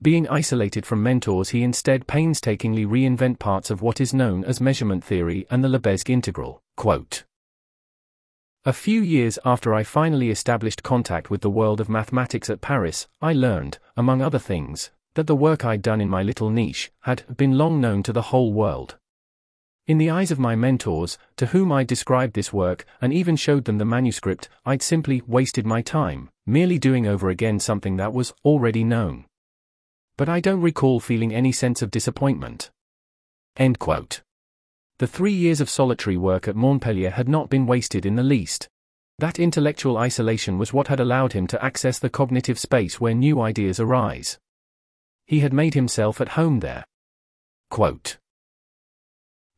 Being 0.00 0.28
isolated 0.28 0.84
from 0.84 1.02
mentors, 1.02 1.48
he 1.48 1.62
instead 1.62 2.06
painstakingly 2.06 2.84
reinvent 2.84 3.38
parts 3.38 3.70
of 3.70 3.80
what 3.80 4.00
is 4.00 4.12
known 4.12 4.44
as 4.44 4.60
measurement 4.60 5.02
theory 5.02 5.46
and 5.50 5.64
the 5.64 5.68
Lebesgue 5.68 6.10
integral. 6.10 6.62
Quote. 6.76 7.24
A 8.66 8.72
few 8.72 9.00
years 9.00 9.38
after 9.44 9.72
I 9.72 9.84
finally 9.84 10.28
established 10.28 10.82
contact 10.82 11.30
with 11.30 11.40
the 11.40 11.48
world 11.48 11.80
of 11.80 11.88
mathematics 11.88 12.50
at 12.50 12.60
Paris, 12.60 13.06
I 13.22 13.32
learned, 13.32 13.78
among 13.96 14.20
other 14.20 14.40
things, 14.40 14.90
that 15.14 15.28
the 15.28 15.36
work 15.36 15.64
I'd 15.64 15.82
done 15.82 16.00
in 16.00 16.08
my 16.08 16.24
little 16.24 16.50
niche 16.50 16.90
had 17.02 17.22
been 17.36 17.56
long 17.56 17.80
known 17.80 18.02
to 18.02 18.12
the 18.12 18.22
whole 18.32 18.52
world. 18.52 18.96
In 19.86 19.98
the 19.98 20.10
eyes 20.10 20.32
of 20.32 20.40
my 20.40 20.56
mentors, 20.56 21.16
to 21.36 21.46
whom 21.46 21.70
I 21.70 21.84
described 21.84 22.34
this 22.34 22.52
work 22.52 22.84
and 23.00 23.12
even 23.12 23.36
showed 23.36 23.66
them 23.66 23.78
the 23.78 23.84
manuscript, 23.84 24.48
I'd 24.64 24.82
simply 24.82 25.22
wasted 25.28 25.64
my 25.64 25.80
time, 25.80 26.28
merely 26.44 26.76
doing 26.76 27.06
over 27.06 27.28
again 27.28 27.60
something 27.60 27.98
that 27.98 28.12
was 28.12 28.34
already 28.44 28.82
known. 28.82 29.26
But 30.16 30.28
I 30.28 30.40
don't 30.40 30.60
recall 30.60 30.98
feeling 30.98 31.32
any 31.32 31.52
sense 31.52 31.82
of 31.82 31.92
disappointment. 31.92 32.72
End 33.56 33.78
quote. 33.78 34.22
The 34.98 35.06
three 35.06 35.32
years 35.32 35.60
of 35.60 35.70
solitary 35.70 36.16
work 36.16 36.48
at 36.48 36.56
Montpellier 36.56 37.10
had 37.10 37.28
not 37.28 37.50
been 37.50 37.66
wasted 37.66 38.06
in 38.06 38.16
the 38.16 38.22
least. 38.22 38.68
That 39.18 39.38
intellectual 39.38 39.98
isolation 39.98 40.58
was 40.58 40.72
what 40.72 40.88
had 40.88 41.00
allowed 41.00 41.32
him 41.32 41.46
to 41.48 41.64
access 41.64 41.98
the 41.98 42.10
cognitive 42.10 42.58
space 42.58 43.00
where 43.00 43.14
new 43.14 43.40
ideas 43.40 43.80
arise 43.80 44.38
he 45.26 45.40
had 45.40 45.52
made 45.52 45.74
himself 45.74 46.20
at 46.20 46.30
home 46.30 46.60
there. 46.60 46.84
Quote. 47.70 48.18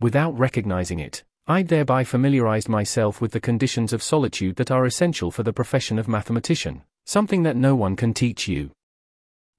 Without 0.01 0.39
recognizing 0.39 0.99
it, 0.99 1.25
I'd 1.47 1.69
thereby 1.69 2.05
familiarized 2.05 2.69
myself 2.69 3.21
with 3.21 3.33
the 3.33 3.41
conditions 3.41 3.93
of 3.93 4.03
solitude 4.03 4.57
that 4.57 4.71
are 4.71 4.87
essential 4.87 5.31
for 5.31 5.43
the 5.43 5.53
profession 5.53 5.99
of 5.99 6.09
mathematician, 6.09 6.83
something 7.05 7.43
that 7.43 7.57
no 7.57 7.75
one 7.75 7.97
can 7.97 8.15
teach 8.15 8.49
you. 8.49 8.71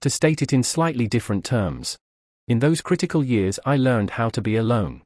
To 0.02 0.10
state 0.10 0.42
it 0.42 0.54
in 0.54 0.64
slightly 0.64 1.08
different 1.08 1.46
terms. 1.46 1.98
In 2.48 2.60
those 2.60 2.82
critical 2.82 3.24
years, 3.24 3.60
I 3.66 3.76
learned 3.76 4.12
how 4.12 4.30
to 4.30 4.42
be 4.42 4.56
alone. 4.56 5.04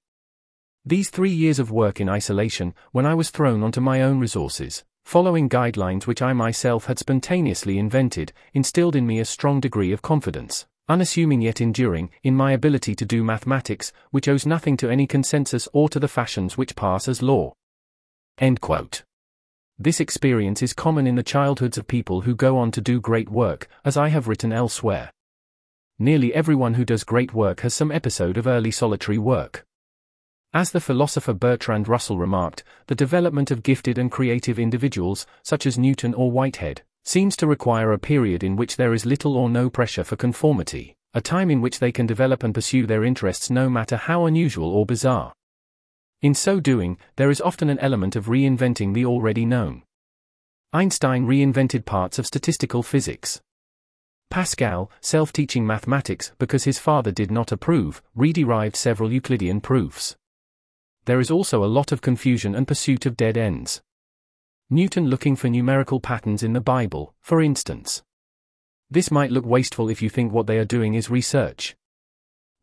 These 0.85 1.11
three 1.11 1.31
years 1.31 1.59
of 1.59 1.71
work 1.71 2.01
in 2.01 2.09
isolation, 2.09 2.73
when 2.91 3.05
I 3.05 3.13
was 3.13 3.29
thrown 3.29 3.63
onto 3.63 3.79
my 3.79 4.01
own 4.01 4.19
resources, 4.19 4.83
following 5.05 5.47
guidelines 5.47 6.07
which 6.07 6.21
I 6.21 6.33
myself 6.33 6.87
had 6.87 6.99
spontaneously 6.99 7.77
invented, 7.77 8.33
instilled 8.53 8.93
in 8.93 9.07
me 9.07 9.19
a 9.19 9.25
strong 9.25 9.61
degree 9.61 9.93
of 9.93 10.01
confidence, 10.01 10.65
unassuming 10.89 11.41
yet 11.41 11.61
enduring, 11.61 12.09
in 12.21 12.35
my 12.35 12.51
ability 12.51 12.95
to 12.95 13.05
do 13.05 13.23
mathematics, 13.23 13.93
which 14.11 14.27
owes 14.27 14.45
nothing 14.45 14.75
to 14.75 14.89
any 14.89 15.07
consensus 15.07 15.69
or 15.71 15.87
to 15.87 16.01
the 16.01 16.09
fashions 16.09 16.57
which 16.57 16.75
pass 16.75 17.07
as 17.07 17.21
law. 17.21 17.53
This 19.79 20.01
experience 20.01 20.61
is 20.61 20.73
common 20.73 21.07
in 21.07 21.15
the 21.15 21.23
childhoods 21.23 21.77
of 21.77 21.87
people 21.87 22.21
who 22.21 22.35
go 22.35 22.57
on 22.57 22.71
to 22.71 22.81
do 22.81 22.99
great 22.99 23.29
work, 23.29 23.69
as 23.85 23.95
I 23.95 24.09
have 24.09 24.27
written 24.27 24.51
elsewhere. 24.51 25.11
Nearly 25.97 26.33
everyone 26.33 26.73
who 26.73 26.83
does 26.83 27.05
great 27.05 27.33
work 27.33 27.61
has 27.61 27.73
some 27.73 27.89
episode 27.89 28.37
of 28.37 28.47
early 28.47 28.71
solitary 28.71 29.17
work. 29.17 29.65
As 30.55 30.69
the 30.69 30.79
philosopher 30.79 31.33
Bertrand 31.33 31.87
Russell 31.87 32.19
remarked, 32.19 32.63
the 32.85 32.93
development 32.93 33.49
of 33.49 33.63
gifted 33.63 33.97
and 33.97 34.11
creative 34.11 34.59
individuals, 34.59 35.25
such 35.41 35.65
as 35.65 35.79
Newton 35.79 36.13
or 36.13 36.29
Whitehead, 36.29 36.83
seems 37.03 37.35
to 37.37 37.47
require 37.47 37.91
a 37.91 37.97
period 37.97 38.43
in 38.43 38.55
which 38.55 38.75
there 38.75 38.93
is 38.93 39.03
little 39.03 39.35
or 39.35 39.49
no 39.49 39.67
pressure 39.67 40.03
for 40.03 40.15
conformity, 40.15 40.95
a 41.15 41.21
time 41.21 41.49
in 41.49 41.59
which 41.59 41.79
they 41.79 41.91
can 41.91 42.05
develop 42.05 42.43
and 42.43 42.53
pursue 42.53 42.85
their 42.85 43.03
interests 43.03 43.49
no 43.49 43.67
matter 43.67 43.97
how 43.97 44.27
unusual 44.27 44.69
or 44.69 44.85
bizarre. 44.85 45.33
In 46.21 46.35
so 46.35 46.59
doing, 46.59 46.99
there 47.15 47.31
is 47.31 47.41
often 47.41 47.67
an 47.67 47.79
element 47.79 48.15
of 48.15 48.27
reinventing 48.27 48.93
the 48.93 49.07
already 49.07 49.47
known. 49.47 49.81
Einstein 50.71 51.25
reinvented 51.25 51.83
parts 51.83 52.19
of 52.19 52.27
statistical 52.27 52.83
physics. 52.83 53.41
Pascal, 54.29 54.91
self 55.01 55.33
teaching 55.33 55.65
mathematics 55.65 56.31
because 56.37 56.65
his 56.65 56.77
father 56.77 57.11
did 57.11 57.31
not 57.31 57.51
approve, 57.51 58.03
re-derived 58.13 58.75
several 58.75 59.11
Euclidean 59.11 59.59
proofs 59.59 60.15
there 61.05 61.19
is 61.19 61.31
also 61.31 61.63
a 61.63 61.65
lot 61.65 61.91
of 61.91 62.01
confusion 62.01 62.55
and 62.55 62.67
pursuit 62.67 63.05
of 63.05 63.17
dead 63.17 63.37
ends. 63.37 63.81
Newton 64.69 65.07
looking 65.07 65.35
for 65.35 65.49
numerical 65.49 65.99
patterns 65.99 66.43
in 66.43 66.53
the 66.53 66.61
Bible, 66.61 67.13
for 67.21 67.41
instance. 67.41 68.03
This 68.89 69.11
might 69.11 69.31
look 69.31 69.45
wasteful 69.45 69.89
if 69.89 70.01
you 70.01 70.09
think 70.09 70.31
what 70.31 70.47
they 70.47 70.57
are 70.57 70.65
doing 70.65 70.93
is 70.93 71.09
research. 71.09 71.75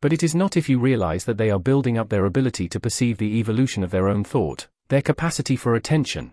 But 0.01 0.13
it 0.13 0.23
is 0.23 0.35
not 0.35 0.57
if 0.57 0.69
you 0.69 0.79
realize 0.79 1.25
that 1.25 1.37
they 1.37 1.51
are 1.51 1.59
building 1.59 1.99
up 1.99 2.09
their 2.09 2.25
ability 2.25 2.69
to 2.71 2.81
perceive 2.81 3.19
the 3.19 3.39
evolution 3.39 3.85
of 3.85 3.91
their 3.91 4.09
own 4.09 4.25
thought, 4.25 4.69
their 4.89 5.03
capacity 5.03 5.57
for 5.57 5.75
attention. 5.75 6.33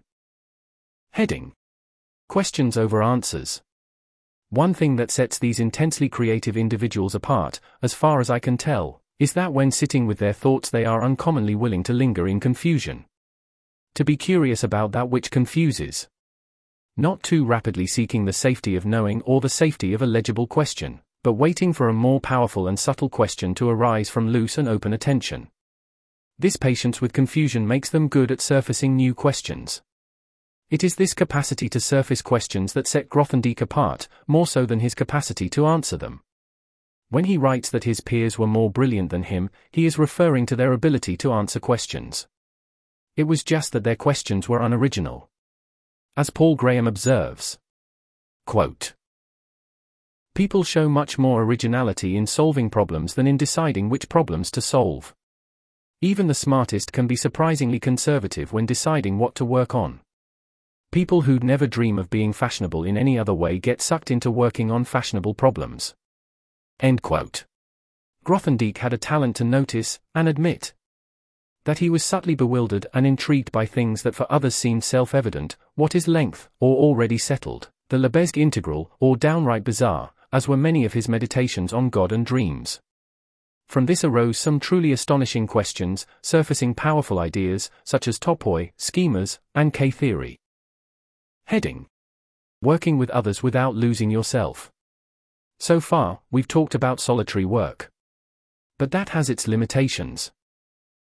Heading 1.11 1.53
Questions 2.29 2.77
over 2.77 3.01
answers. 3.01 3.61
One 4.49 4.73
thing 4.73 4.95
that 4.95 5.11
sets 5.11 5.37
these 5.37 5.59
intensely 5.59 6.07
creative 6.07 6.55
individuals 6.55 7.15
apart, 7.15 7.59
as 7.81 7.93
far 7.93 8.19
as 8.19 8.29
I 8.29 8.39
can 8.39 8.57
tell, 8.57 9.01
is 9.19 9.33
that 9.33 9.51
when 9.51 9.71
sitting 9.71 10.05
with 10.05 10.19
their 10.19 10.33
thoughts 10.33 10.69
they 10.69 10.85
are 10.85 11.03
uncommonly 11.03 11.55
willing 11.55 11.83
to 11.83 11.93
linger 11.93 12.27
in 12.27 12.39
confusion. 12.39 13.05
To 13.95 14.05
be 14.05 14.15
curious 14.15 14.63
about 14.63 14.91
that 14.91 15.09
which 15.09 15.31
confuses. 15.31 16.07
Not 16.95 17.23
too 17.23 17.45
rapidly 17.45 17.87
seeking 17.87 18.25
the 18.25 18.33
safety 18.33 18.75
of 18.75 18.85
knowing 18.85 19.21
or 19.23 19.41
the 19.41 19.49
safety 19.49 19.93
of 19.93 20.01
a 20.01 20.07
legible 20.07 20.45
question, 20.45 21.01
but 21.23 21.33
waiting 21.33 21.73
for 21.73 21.89
a 21.89 21.93
more 21.93 22.19
powerful 22.19 22.67
and 22.67 22.77
subtle 22.77 23.09
question 23.09 23.55
to 23.55 23.69
arise 23.69 24.09
from 24.09 24.29
loose 24.29 24.57
and 24.57 24.67
open 24.67 24.93
attention. 24.93 25.47
This 26.37 26.55
patience 26.55 27.01
with 27.01 27.13
confusion 27.13 27.67
makes 27.67 27.89
them 27.89 28.07
good 28.09 28.31
at 28.31 28.41
surfacing 28.41 28.95
new 28.95 29.15
questions. 29.15 29.81
It 30.69 30.83
is 30.83 30.95
this 30.95 31.15
capacity 31.15 31.69
to 31.69 31.79
surface 31.79 32.21
questions 32.21 32.73
that 32.73 32.87
set 32.87 33.09
Grothendieck 33.09 33.61
apart, 33.61 34.07
more 34.27 34.45
so 34.45 34.65
than 34.65 34.79
his 34.79 34.93
capacity 34.93 35.49
to 35.49 35.65
answer 35.65 35.97
them. 35.97 36.21
When 37.09 37.23
he 37.23 37.37
writes 37.37 37.69
that 37.69 37.85
his 37.85 38.01
peers 38.01 38.37
were 38.37 38.47
more 38.47 38.69
brilliant 38.69 39.11
than 39.11 39.23
him, 39.23 39.49
he 39.71 39.85
is 39.85 39.97
referring 39.97 40.45
to 40.47 40.55
their 40.55 40.73
ability 40.73 41.15
to 41.17 41.31
answer 41.31 41.59
questions. 41.59 42.27
It 43.15 43.23
was 43.23 43.43
just 43.43 43.71
that 43.71 43.83
their 43.83 43.95
questions 43.95 44.49
were 44.49 44.61
unoriginal. 44.61 45.29
As 46.17 46.29
Paul 46.29 46.55
Graham 46.55 46.87
observes, 46.87 47.57
quote, 48.45 48.93
People 50.35 50.63
show 50.63 50.87
much 50.89 51.17
more 51.17 51.43
originality 51.43 52.17
in 52.17 52.27
solving 52.27 52.69
problems 52.69 53.15
than 53.15 53.25
in 53.25 53.37
deciding 53.37 53.89
which 53.89 54.09
problems 54.09 54.51
to 54.51 54.61
solve. 54.61 55.15
Even 56.01 56.27
the 56.27 56.35
smartest 56.35 56.91
can 56.91 57.07
be 57.07 57.15
surprisingly 57.15 57.79
conservative 57.79 58.53
when 58.53 58.65
deciding 58.65 59.17
what 59.17 59.33
to 59.35 59.45
work 59.45 59.73
on. 59.73 60.01
People 60.91 61.21
who'd 61.21 61.43
never 61.43 61.65
dream 61.65 61.97
of 61.97 62.09
being 62.09 62.33
fashionable 62.33 62.83
in 62.83 62.97
any 62.97 63.17
other 63.17 63.33
way 63.33 63.57
get 63.57 63.81
sucked 63.81 64.11
into 64.11 64.29
working 64.29 64.69
on 64.69 64.83
fashionable 64.83 65.33
problems. 65.33 65.95
End 66.79 67.01
quote. 67.01 67.45
Grothendieck 68.23 68.77
had 68.79 68.93
a 68.93 68.97
talent 68.97 69.35
to 69.37 69.43
notice, 69.43 69.99
and 70.13 70.27
admit, 70.27 70.73
that 71.67 71.79
he 71.79 71.89
was 71.89 72.01
subtly 72.01 72.33
bewildered 72.33 72.87
and 72.93 73.05
intrigued 73.05 73.51
by 73.51 73.65
things 73.65 74.03
that 74.03 74.15
for 74.15 74.25
others 74.31 74.55
seemed 74.55 74.85
self-evident, 74.85 75.57
what 75.75 75.95
is 75.95 76.07
length, 76.07 76.49
or 76.61 76.77
already 76.77 77.17
settled, 77.17 77.69
the 77.89 77.97
Lebesgue 77.97 78.41
integral, 78.41 78.89
or 79.01 79.17
downright 79.17 79.65
bizarre, 79.65 80.11
as 80.31 80.47
were 80.47 80.55
many 80.55 80.85
of 80.85 80.93
his 80.93 81.09
meditations 81.09 81.73
on 81.73 81.89
God 81.89 82.13
and 82.13 82.25
dreams. 82.25 82.79
From 83.67 83.85
this 83.85 84.05
arose 84.05 84.37
some 84.37 84.61
truly 84.61 84.93
astonishing 84.93 85.45
questions, 85.45 86.07
surfacing 86.21 86.73
powerful 86.73 87.19
ideas, 87.19 87.69
such 87.83 88.07
as 88.07 88.17
topoi, 88.17 88.71
schemas, 88.77 89.39
and 89.53 89.73
K-theory. 89.73 90.39
Heading. 91.47 91.87
Working 92.61 92.97
with 92.97 93.09
others 93.09 93.43
without 93.43 93.75
losing 93.75 94.09
yourself. 94.09 94.71
So 95.59 95.79
far, 95.79 96.19
we've 96.29 96.47
talked 96.47 96.75
about 96.75 96.99
solitary 96.99 97.45
work. 97.45 97.91
But 98.77 98.91
that 98.91 99.09
has 99.09 99.29
its 99.29 99.47
limitations. 99.47 100.31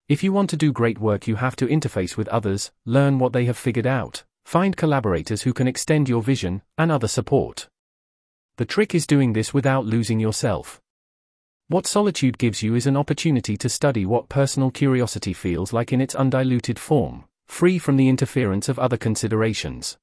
If 0.08 0.24
you 0.24 0.32
want 0.32 0.52
to 0.52 0.58
do 0.58 0.72
great 0.72 1.00
work, 1.00 1.28
you 1.28 1.38
have 1.38 1.56
to 1.56 1.68
interface 1.68 2.16
with 2.16 2.28
others, 2.28 2.72
learn 2.86 3.18
what 3.18 3.34
they 3.34 3.46
have 3.46 3.58
figured 3.58 3.88
out, 3.88 4.24
find 4.46 4.78
collaborators 4.78 5.42
who 5.42 5.54
can 5.54 5.68
extend 5.68 6.08
your 6.08 6.22
vision, 6.22 6.62
and 6.78 6.92
other 6.92 7.08
support. 7.08 7.68
The 8.58 8.66
trick 8.66 8.94
is 8.94 9.08
doing 9.08 9.34
this 9.34 9.54
without 9.54 9.86
losing 9.86 10.20
yourself. 10.20 10.80
What 11.68 11.88
solitude 11.88 12.38
gives 12.38 12.62
you 12.62 12.75
is 12.75 12.86
an 12.86 12.96
opportunity 12.96 13.58
to 13.58 13.68
study 13.68 14.06
what 14.06 14.30
personal 14.30 14.70
curiosity 14.70 15.34
feels 15.34 15.74
like 15.74 15.92
in 15.92 16.00
its 16.00 16.14
undiluted 16.14 16.78
form, 16.78 17.25
free 17.48 17.80
from 17.80 17.98
the 17.98 18.08
interference 18.08 18.70
of 18.70 18.78
other 18.78 18.98
considerations. 18.98 19.98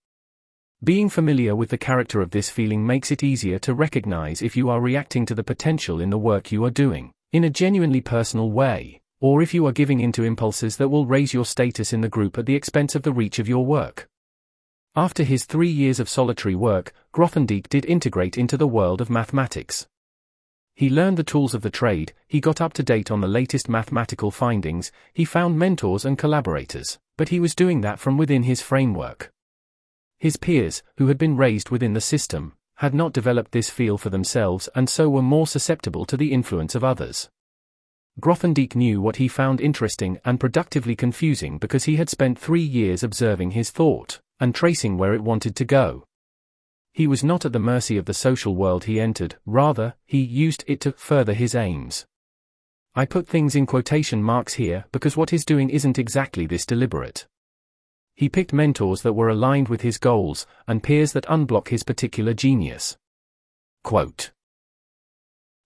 Being 0.84 1.10
familiar 1.10 1.54
with 1.54 1.68
the 1.68 1.78
character 1.78 2.20
of 2.20 2.32
this 2.32 2.50
feeling 2.50 2.84
makes 2.84 3.12
it 3.12 3.22
easier 3.22 3.60
to 3.60 3.72
recognize 3.72 4.42
if 4.42 4.56
you 4.56 4.68
are 4.68 4.80
reacting 4.80 5.24
to 5.26 5.34
the 5.34 5.44
potential 5.44 6.00
in 6.00 6.10
the 6.10 6.18
work 6.18 6.50
you 6.50 6.64
are 6.64 6.72
doing, 6.72 7.12
in 7.30 7.44
a 7.44 7.50
genuinely 7.50 8.00
personal 8.00 8.50
way, 8.50 9.00
or 9.20 9.40
if 9.40 9.54
you 9.54 9.64
are 9.68 9.72
giving 9.72 10.00
in 10.00 10.10
to 10.10 10.24
impulses 10.24 10.78
that 10.78 10.88
will 10.88 11.06
raise 11.06 11.32
your 11.32 11.44
status 11.44 11.92
in 11.92 12.00
the 12.00 12.08
group 12.08 12.36
at 12.36 12.46
the 12.46 12.56
expense 12.56 12.96
of 12.96 13.04
the 13.04 13.12
reach 13.12 13.38
of 13.38 13.48
your 13.48 13.64
work. 13.64 14.08
After 14.96 15.22
his 15.22 15.44
three 15.44 15.70
years 15.70 16.00
of 16.00 16.08
solitary 16.08 16.56
work, 16.56 16.92
Grothendieck 17.14 17.68
did 17.68 17.86
integrate 17.86 18.36
into 18.36 18.56
the 18.56 18.66
world 18.66 19.00
of 19.00 19.08
mathematics. 19.08 19.86
He 20.74 20.90
learned 20.90 21.16
the 21.16 21.22
tools 21.22 21.54
of 21.54 21.62
the 21.62 21.70
trade, 21.70 22.12
he 22.26 22.40
got 22.40 22.60
up 22.60 22.72
to 22.72 22.82
date 22.82 23.08
on 23.08 23.20
the 23.20 23.28
latest 23.28 23.68
mathematical 23.68 24.32
findings, 24.32 24.90
he 25.14 25.24
found 25.24 25.60
mentors 25.60 26.04
and 26.04 26.18
collaborators, 26.18 26.98
but 27.16 27.28
he 27.28 27.38
was 27.38 27.54
doing 27.54 27.82
that 27.82 28.00
from 28.00 28.18
within 28.18 28.42
his 28.42 28.60
framework. 28.60 29.32
His 30.22 30.36
peers, 30.36 30.84
who 30.98 31.08
had 31.08 31.18
been 31.18 31.36
raised 31.36 31.70
within 31.70 31.94
the 31.94 32.00
system, 32.00 32.52
had 32.76 32.94
not 32.94 33.12
developed 33.12 33.50
this 33.50 33.68
feel 33.68 33.98
for 33.98 34.08
themselves 34.08 34.68
and 34.72 34.88
so 34.88 35.10
were 35.10 35.20
more 35.20 35.48
susceptible 35.48 36.04
to 36.04 36.16
the 36.16 36.32
influence 36.32 36.76
of 36.76 36.84
others. 36.84 37.28
Grothendieck 38.20 38.76
knew 38.76 39.00
what 39.00 39.16
he 39.16 39.26
found 39.26 39.60
interesting 39.60 40.20
and 40.24 40.38
productively 40.38 40.94
confusing 40.94 41.58
because 41.58 41.86
he 41.86 41.96
had 41.96 42.08
spent 42.08 42.38
three 42.38 42.62
years 42.62 43.02
observing 43.02 43.50
his 43.50 43.70
thought 43.70 44.20
and 44.38 44.54
tracing 44.54 44.96
where 44.96 45.12
it 45.12 45.24
wanted 45.24 45.56
to 45.56 45.64
go. 45.64 46.04
He 46.92 47.08
was 47.08 47.24
not 47.24 47.44
at 47.44 47.52
the 47.52 47.58
mercy 47.58 47.96
of 47.96 48.04
the 48.04 48.14
social 48.14 48.54
world 48.54 48.84
he 48.84 49.00
entered, 49.00 49.34
rather, 49.44 49.96
he 50.06 50.20
used 50.20 50.62
it 50.68 50.80
to 50.82 50.92
further 50.92 51.34
his 51.34 51.56
aims. 51.56 52.06
I 52.94 53.06
put 53.06 53.26
things 53.26 53.56
in 53.56 53.66
quotation 53.66 54.22
marks 54.22 54.54
here 54.54 54.84
because 54.92 55.16
what 55.16 55.30
he's 55.30 55.44
doing 55.44 55.68
isn't 55.68 55.98
exactly 55.98 56.46
this 56.46 56.64
deliberate. 56.64 57.26
He 58.14 58.28
picked 58.28 58.52
mentors 58.52 59.02
that 59.02 59.14
were 59.14 59.28
aligned 59.28 59.68
with 59.68 59.80
his 59.80 59.98
goals, 59.98 60.46
and 60.66 60.82
peers 60.82 61.12
that 61.12 61.26
unblock 61.28 61.68
his 61.68 61.82
particular 61.82 62.34
genius. 62.34 62.96
Quote. 63.82 64.30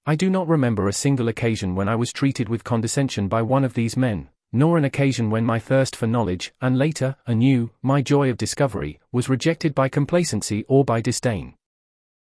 I 0.07 0.15
do 0.15 0.31
not 0.31 0.47
remember 0.47 0.87
a 0.87 0.93
single 0.93 1.29
occasion 1.29 1.75
when 1.75 1.89
I 1.89 1.97
was 1.97 2.13
treated 2.13 2.49
with 2.49 2.63
condescension 2.63 3.27
by 3.27 3.43
one 3.43 3.65
of 3.65 3.75
these 3.75 3.97
men, 3.97 4.29
nor 4.53 4.79
an 4.79 4.85
occasion 4.85 5.31
when 5.31 5.45
my 5.45 5.59
thirst 5.59 5.97
for 5.97 6.07
knowledge, 6.07 6.53
and 6.61 6.79
later, 6.79 7.17
anew, 7.27 7.71
my 7.83 8.03
joy 8.03 8.31
of 8.31 8.37
discovery, 8.37 9.01
was 9.11 9.29
rejected 9.29 9.75
by 9.75 9.89
complacency 9.89 10.65
or 10.69 10.85
by 10.85 11.01
disdain. 11.01 11.55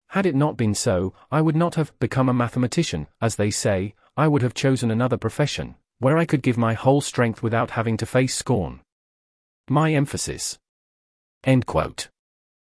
Had 0.09 0.25
it 0.25 0.35
not 0.35 0.57
been 0.57 0.75
so, 0.75 1.13
I 1.31 1.41
would 1.41 1.55
not 1.55 1.75
have 1.75 1.97
become 1.99 2.27
a 2.27 2.33
mathematician, 2.33 3.07
as 3.21 3.37
they 3.37 3.49
say, 3.49 3.95
I 4.17 4.27
would 4.27 4.41
have 4.41 4.53
chosen 4.53 4.91
another 4.91 5.17
profession, 5.17 5.75
where 5.99 6.17
I 6.17 6.25
could 6.25 6.41
give 6.41 6.57
my 6.57 6.73
whole 6.73 6.99
strength 6.99 7.41
without 7.41 7.71
having 7.71 7.95
to 7.95 8.05
face 8.05 8.35
scorn. 8.35 8.81
My 9.69 9.93
emphasis. 9.93 10.57
End 11.43 11.65
quote. 11.65 12.09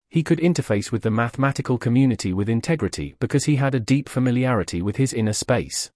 he 0.10 0.24
could 0.24 0.40
interface 0.40 0.94
with 0.94 1.02
the 1.02 1.12
mathematical 1.12 1.78
community 1.78 2.32
with 2.32 2.48
integrity 2.48 3.16
because 3.20 3.44
he 3.44 3.58
had 3.58 3.76
a 3.76 3.80
deep 3.82 4.08
familiarity 4.08 4.82
with 4.82 4.96
his 4.96 5.14
inner 5.14 5.34
space. 5.34 5.92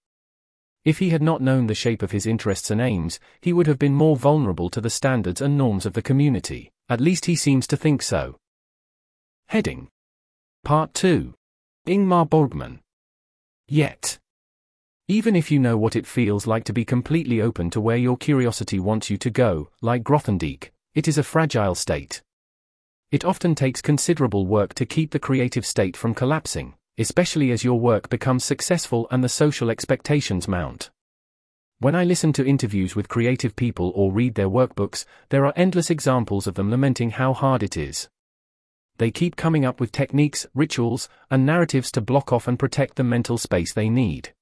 If 0.84 0.98
he 0.98 1.08
had 1.10 1.22
not 1.22 1.40
known 1.40 1.66
the 1.66 1.74
shape 1.74 2.02
of 2.02 2.10
his 2.10 2.26
interests 2.26 2.70
and 2.70 2.80
aims, 2.80 3.18
he 3.40 3.52
would 3.54 3.66
have 3.66 3.78
been 3.78 3.94
more 3.94 4.16
vulnerable 4.16 4.68
to 4.70 4.80
the 4.80 4.90
standards 4.90 5.40
and 5.40 5.56
norms 5.56 5.86
of 5.86 5.94
the 5.94 6.02
community, 6.02 6.70
at 6.88 7.00
least 7.00 7.24
he 7.24 7.34
seems 7.34 7.66
to 7.68 7.76
think 7.76 8.02
so. 8.02 8.36
Heading 9.48 9.88
Part 10.64 10.92
2 10.94 11.34
Ingmar 11.86 12.28
Bergman 12.28 12.80
Yet. 13.68 14.18
Even 15.08 15.34
if 15.34 15.50
you 15.50 15.58
know 15.58 15.78
what 15.78 15.96
it 15.96 16.06
feels 16.06 16.46
like 16.46 16.64
to 16.64 16.72
be 16.72 16.84
completely 16.84 17.40
open 17.40 17.70
to 17.70 17.80
where 17.80 17.96
your 17.96 18.16
curiosity 18.16 18.78
wants 18.78 19.08
you 19.08 19.16
to 19.18 19.30
go, 19.30 19.70
like 19.80 20.02
Grothendieck, 20.02 20.70
it 20.94 21.06
is 21.06 21.18
a 21.18 21.22
fragile 21.22 21.76
state. 21.76 22.20
It 23.12 23.24
often 23.24 23.54
takes 23.54 23.80
considerable 23.80 24.46
work 24.46 24.74
to 24.74 24.84
keep 24.84 25.12
the 25.12 25.20
creative 25.20 25.64
state 25.64 25.96
from 25.96 26.14
collapsing, 26.14 26.74
especially 26.98 27.52
as 27.52 27.62
your 27.62 27.78
work 27.78 28.08
becomes 28.08 28.44
successful 28.44 29.06
and 29.10 29.22
the 29.22 29.28
social 29.28 29.70
expectations 29.70 30.48
mount. 30.48 30.90
When 31.78 31.94
I 31.94 32.04
listen 32.04 32.32
to 32.34 32.46
interviews 32.46 32.94
with 32.96 33.08
creative 33.08 33.54
people 33.54 33.92
or 33.94 34.12
read 34.12 34.34
their 34.34 34.50
workbooks, 34.50 35.04
there 35.28 35.46
are 35.46 35.52
endless 35.56 35.90
examples 35.90 36.46
of 36.46 36.54
them 36.54 36.70
lamenting 36.70 37.10
how 37.10 37.34
hard 37.34 37.62
it 37.62 37.76
is. 37.76 38.08
They 38.98 39.10
keep 39.10 39.36
coming 39.36 39.64
up 39.64 39.80
with 39.80 39.92
techniques, 39.92 40.46
rituals, 40.54 41.08
and 41.30 41.46
narratives 41.46 41.90
to 41.92 42.00
block 42.00 42.32
off 42.32 42.46
and 42.46 42.58
protect 42.58 42.96
the 42.96 43.04
mental 43.04 43.38
space 43.38 43.72
they 43.72 43.88
need. 43.88 44.34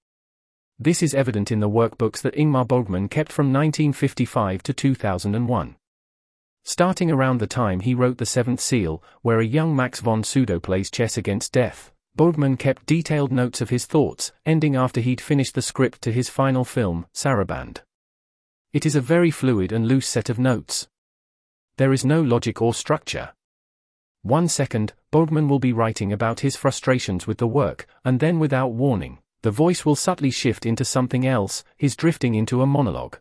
This 0.79 1.03
is 1.03 1.15
evident 1.15 1.53
in 1.53 1.61
the 1.61 1.69
workbooks 1.69 2.23
that 2.23 2.35
Ingmar 2.35 2.67
Bergman 2.67 3.09
kept 3.09 3.31
from 3.31 3.53
1955 3.53 4.63
to 4.65 4.73
2001. 4.73 5.77
Starting 6.69 7.11
around 7.11 7.39
the 7.39 7.47
time 7.47 7.81
he 7.81 7.95
wrote 7.95 8.19
The 8.19 8.27
Seventh 8.27 8.61
Seal, 8.61 9.03
where 9.23 9.41
a 9.41 9.47
young 9.47 9.75
Max 9.75 10.01
von 10.01 10.23
Sydow 10.23 10.61
plays 10.61 10.91
chess 10.91 11.17
against 11.17 11.51
death, 11.51 11.91
Bergman 12.15 12.59
kept 12.59 12.85
detailed 12.85 13.33
notes 13.33 13.63
of 13.63 13.71
his 13.71 13.87
thoughts, 13.87 14.33
ending 14.45 14.77
after 14.77 15.01
he'd 15.01 15.19
finished 15.19 15.55
the 15.55 15.63
script 15.63 16.03
to 16.03 16.13
his 16.13 16.29
final 16.29 16.67
film, 16.67 17.07
Saraband. 17.15 17.79
It 18.75 18.85
is 18.85 18.95
a 18.95 19.01
very 19.01 19.31
fluid 19.31 19.73
and 19.73 19.89
loose 19.89 20.07
set 20.07 20.29
of 20.29 20.39
notes. 20.39 20.89
There 21.79 21.95
is 21.95 22.05
no 22.05 22.21
logic 22.21 22.61
or 22.61 22.75
structure. 22.75 23.31
One 24.21 24.47
second, 24.47 24.93
Bergman 25.11 25.49
will 25.49 25.61
be 25.61 25.73
writing 25.73 26.13
about 26.13 26.41
his 26.41 26.55
frustrations 26.55 27.27
with 27.27 27.39
the 27.39 27.47
work, 27.47 27.87
and 28.05 28.21
then 28.21 28.39
without 28.39 28.73
warning, 28.73 29.21
the 29.41 29.51
voice 29.51 29.87
will 29.87 29.97
subtly 29.97 30.31
shift 30.31 30.67
into 30.67 30.85
something 30.85 31.27
else, 31.27 31.65
his 31.79 31.97
drifting 31.97 32.35
into 32.35 32.61
a 32.61 32.67
monologue. 32.67 33.17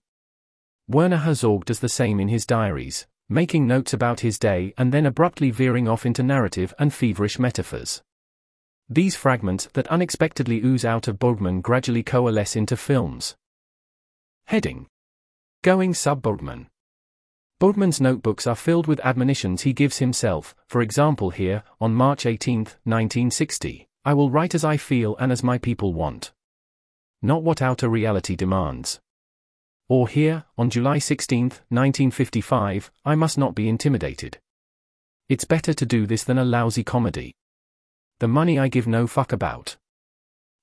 Werner 0.90 1.24
Herzog 1.24 1.64
does 1.64 1.80
the 1.80 1.88
same 1.88 2.20
in 2.20 2.28
his 2.28 2.46
diaries, 2.46 3.08
making 3.30 3.68
notes 3.68 3.94
about 3.94 4.22
his 4.22 4.40
day 4.40 4.74
and 4.78 4.92
then 4.92 5.06
abruptly 5.06 5.52
veering 5.52 5.88
off 5.88 6.06
into 6.06 6.24
narrative 6.24 6.74
and 6.80 6.94
feverish 6.94 7.38
metaphors. 7.38 8.02
These 8.90 9.18
fragments 9.18 9.68
that 9.74 9.88
unexpectedly 9.88 10.62
ooze 10.64 10.86
out 10.86 11.08
of 11.08 11.20
Borgman 11.20 11.62
gradually 11.62 12.04
coalesce 12.04 12.56
into 12.56 12.78
films. 12.78 13.36
Heading 14.46 14.88
Going 15.62 15.94
Sub 15.94 16.22
Borgman. 16.22 16.68
Borgman's 17.60 18.00
notebooks 18.00 18.48
are 18.48 18.56
filled 18.56 18.88
with 18.88 19.02
admonitions 19.02 19.64
he 19.64 19.74
gives 19.74 19.98
himself, 19.98 20.56
for 20.68 20.82
example, 20.82 21.32
here, 21.32 21.64
on 21.82 21.94
March 21.94 22.26
18, 22.26 22.60
1960, 22.60 23.88
I 24.06 24.14
will 24.14 24.30
write 24.30 24.56
as 24.56 24.64
I 24.64 24.78
feel 24.78 25.18
and 25.18 25.32
as 25.34 25.44
my 25.44 25.58
people 25.58 25.94
want. 25.94 26.32
Not 27.22 27.44
what 27.44 27.62
outer 27.62 27.90
reality 27.90 28.36
demands. 28.36 29.02
Or 29.90 30.10
here, 30.10 30.44
on 30.58 30.70
July 30.70 31.00
16, 31.00 31.44
1955, 31.70 32.92
I 33.06 33.16
must 33.16 33.38
not 33.38 33.56
be 33.56 33.70
intimidated. 33.70 34.38
It's 35.30 35.46
better 35.46 35.74
to 35.74 35.86
do 35.86 36.06
this 36.06 36.26
than 36.26 36.38
a 36.38 36.44
lousy 36.44 36.84
comedy. 36.84 37.34
The 38.20 38.28
money 38.28 38.60
I 38.60 38.68
give 38.68 38.86
no 38.86 39.08
fuck 39.08 39.32
about. 39.32 39.78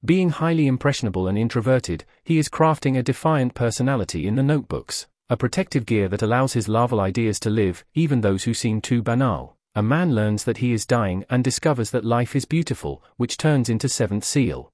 Being 0.04 0.28
highly 0.28 0.66
impressionable 0.66 1.26
and 1.26 1.38
introverted, 1.38 2.04
he 2.22 2.36
is 2.36 2.50
crafting 2.50 2.98
a 2.98 3.02
defiant 3.02 3.54
personality 3.54 4.26
in 4.26 4.34
the 4.34 4.42
notebooks, 4.42 5.06
a 5.30 5.38
protective 5.38 5.86
gear 5.86 6.08
that 6.08 6.20
allows 6.20 6.52
his 6.52 6.68
larval 6.68 7.00
ideas 7.00 7.40
to 7.40 7.50
live, 7.50 7.82
even 7.94 8.20
those 8.20 8.44
who 8.44 8.52
seem 8.52 8.82
too 8.82 9.02
banal. 9.02 9.56
A 9.74 9.82
man 9.82 10.14
learns 10.14 10.44
that 10.44 10.58
he 10.58 10.72
is 10.74 10.84
dying 10.84 11.24
and 11.30 11.42
discovers 11.42 11.90
that 11.92 12.04
life 12.04 12.36
is 12.36 12.44
beautiful, 12.44 13.02
which 13.16 13.38
turns 13.38 13.70
into 13.70 13.88
Seventh 13.88 14.24
Seal. 14.24 14.70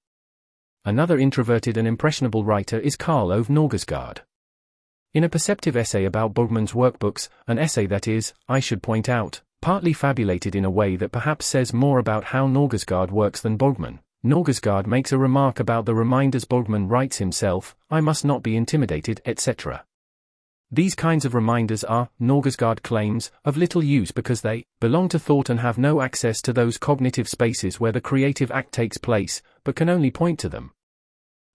Another 0.85 1.19
introverted 1.19 1.77
and 1.77 1.87
impressionable 1.87 2.45
writer 2.45 2.81
is 2.81 2.97
Karl 2.97 3.31
Ove 3.31 3.49
Knausgaard. 3.49 4.23
In 5.13 5.25
a 5.25 5.29
perceptive 5.29 5.77
essay 5.77 6.05
about 6.05 6.35
Bergman's 6.35 6.71
workbooks, 6.73 7.29
an 7.49 7.59
essay 7.59 7.85
that 7.87 8.07
is, 8.07 8.33
I 8.49 8.61
should 8.61 8.81
point 8.81 9.09
out, 9.09 9.41
partly 9.61 9.93
fabulated 9.93 10.55
in 10.55 10.65
a 10.65 10.71
way 10.71 10.95
that 10.95 11.11
perhaps 11.11 11.47
says 11.47 11.73
more 11.73 11.99
about 11.99 12.27
how 12.27 12.47
Knausgaard 12.47 13.11
works 13.11 13.41
than 13.41 13.57
Bergman, 13.57 13.99
Knausgaard 14.25 14.87
makes 14.87 15.11
a 15.11 15.19
remark 15.19 15.59
about 15.59 15.85
the 15.85 15.97
reminders 15.97 16.45
Bergman 16.45 16.87
writes 16.87 17.17
himself, 17.17 17.75
I 17.91 18.01
must 18.01 18.25
not 18.25 18.45
be 18.45 18.55
intimidated, 18.55 19.21
etc. 19.27 19.85
These 20.71 20.95
kinds 20.95 21.25
of 21.25 21.35
reminders 21.35 21.83
are, 21.83 22.11
Knausgaard 22.21 22.85
claims, 22.85 23.33
of 23.45 23.57
little 23.57 23.83
use 23.83 24.13
because 24.13 24.43
they 24.43 24.65
belong 24.79 25.09
to 25.09 25.19
thought 25.19 25.51
and 25.51 25.59
have 25.59 25.77
no 25.77 26.03
access 26.03 26.41
to 26.43 26.53
those 26.53 26.79
cognitive 26.79 27.29
spaces 27.29 27.81
where 27.81 27.91
the 27.91 28.01
creative 28.01 28.53
act 28.53 28.71
takes 28.71 28.97
place, 28.97 29.43
but 29.65 29.75
can 29.75 29.89
only 29.89 30.13
point 30.13 30.39
to 30.39 30.49
them. 30.49 30.71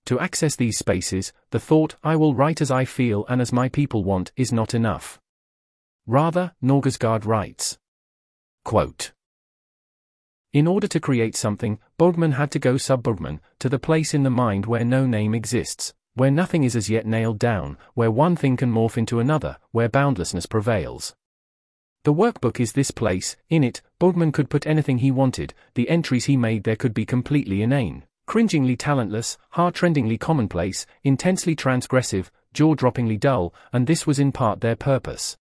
To 0.05 0.19
access 0.19 0.55
these 0.55 0.77
spaces, 0.77 1.33
the 1.49 1.59
thought, 1.59 1.95
I 2.03 2.15
will 2.15 2.35
write 2.35 2.61
as 2.61 2.69
I 2.69 2.85
feel 2.85 3.25
and 3.27 3.41
as 3.41 3.51
my 3.51 3.69
people 3.69 4.03
want, 4.03 4.31
is 4.35 4.53
not 4.53 4.73
enough. 4.73 5.19
Rather, 6.05 6.53
Knausgaard 6.61 7.25
writes. 7.25 7.79
Quote, 8.63 9.11
in 10.55 10.67
order 10.67 10.87
to 10.87 11.01
create 11.01 11.35
something, 11.35 11.79
Bergman 11.97 12.31
had 12.31 12.49
to 12.51 12.59
go 12.59 12.77
sub 12.77 13.03
Bergman, 13.03 13.41
to 13.59 13.67
the 13.67 13.77
place 13.77 14.13
in 14.13 14.23
the 14.23 14.29
mind 14.29 14.65
where 14.65 14.85
no 14.85 15.05
name 15.05 15.35
exists, 15.35 15.93
where 16.13 16.31
nothing 16.31 16.63
is 16.63 16.77
as 16.77 16.89
yet 16.89 17.05
nailed 17.05 17.39
down, 17.39 17.77
where 17.93 18.09
one 18.09 18.37
thing 18.37 18.55
can 18.55 18.71
morph 18.71 18.97
into 18.97 19.19
another, 19.19 19.57
where 19.71 19.89
boundlessness 19.89 20.45
prevails. 20.45 21.13
The 22.05 22.13
workbook 22.13 22.61
is 22.61 22.71
this 22.71 22.89
place, 22.89 23.35
in 23.49 23.65
it, 23.65 23.81
Bergman 23.99 24.31
could 24.31 24.49
put 24.49 24.65
anything 24.65 24.99
he 24.99 25.11
wanted, 25.11 25.53
the 25.73 25.89
entries 25.89 26.23
he 26.23 26.37
made 26.37 26.63
there 26.63 26.77
could 26.77 26.93
be 26.93 27.05
completely 27.05 27.61
inane, 27.61 28.05
cringingly 28.25 28.75
talentless, 28.75 29.37
heart-rendingly 29.51 30.17
commonplace, 30.17 30.85
intensely 31.03 31.55
transgressive, 31.55 32.29
jaw-droppingly 32.53 33.19
dull, 33.19 33.53
and 33.73 33.87
this 33.87 34.07
was 34.07 34.19
in 34.19 34.31
part 34.31 34.61
their 34.61 34.75
purpose. 34.75 35.37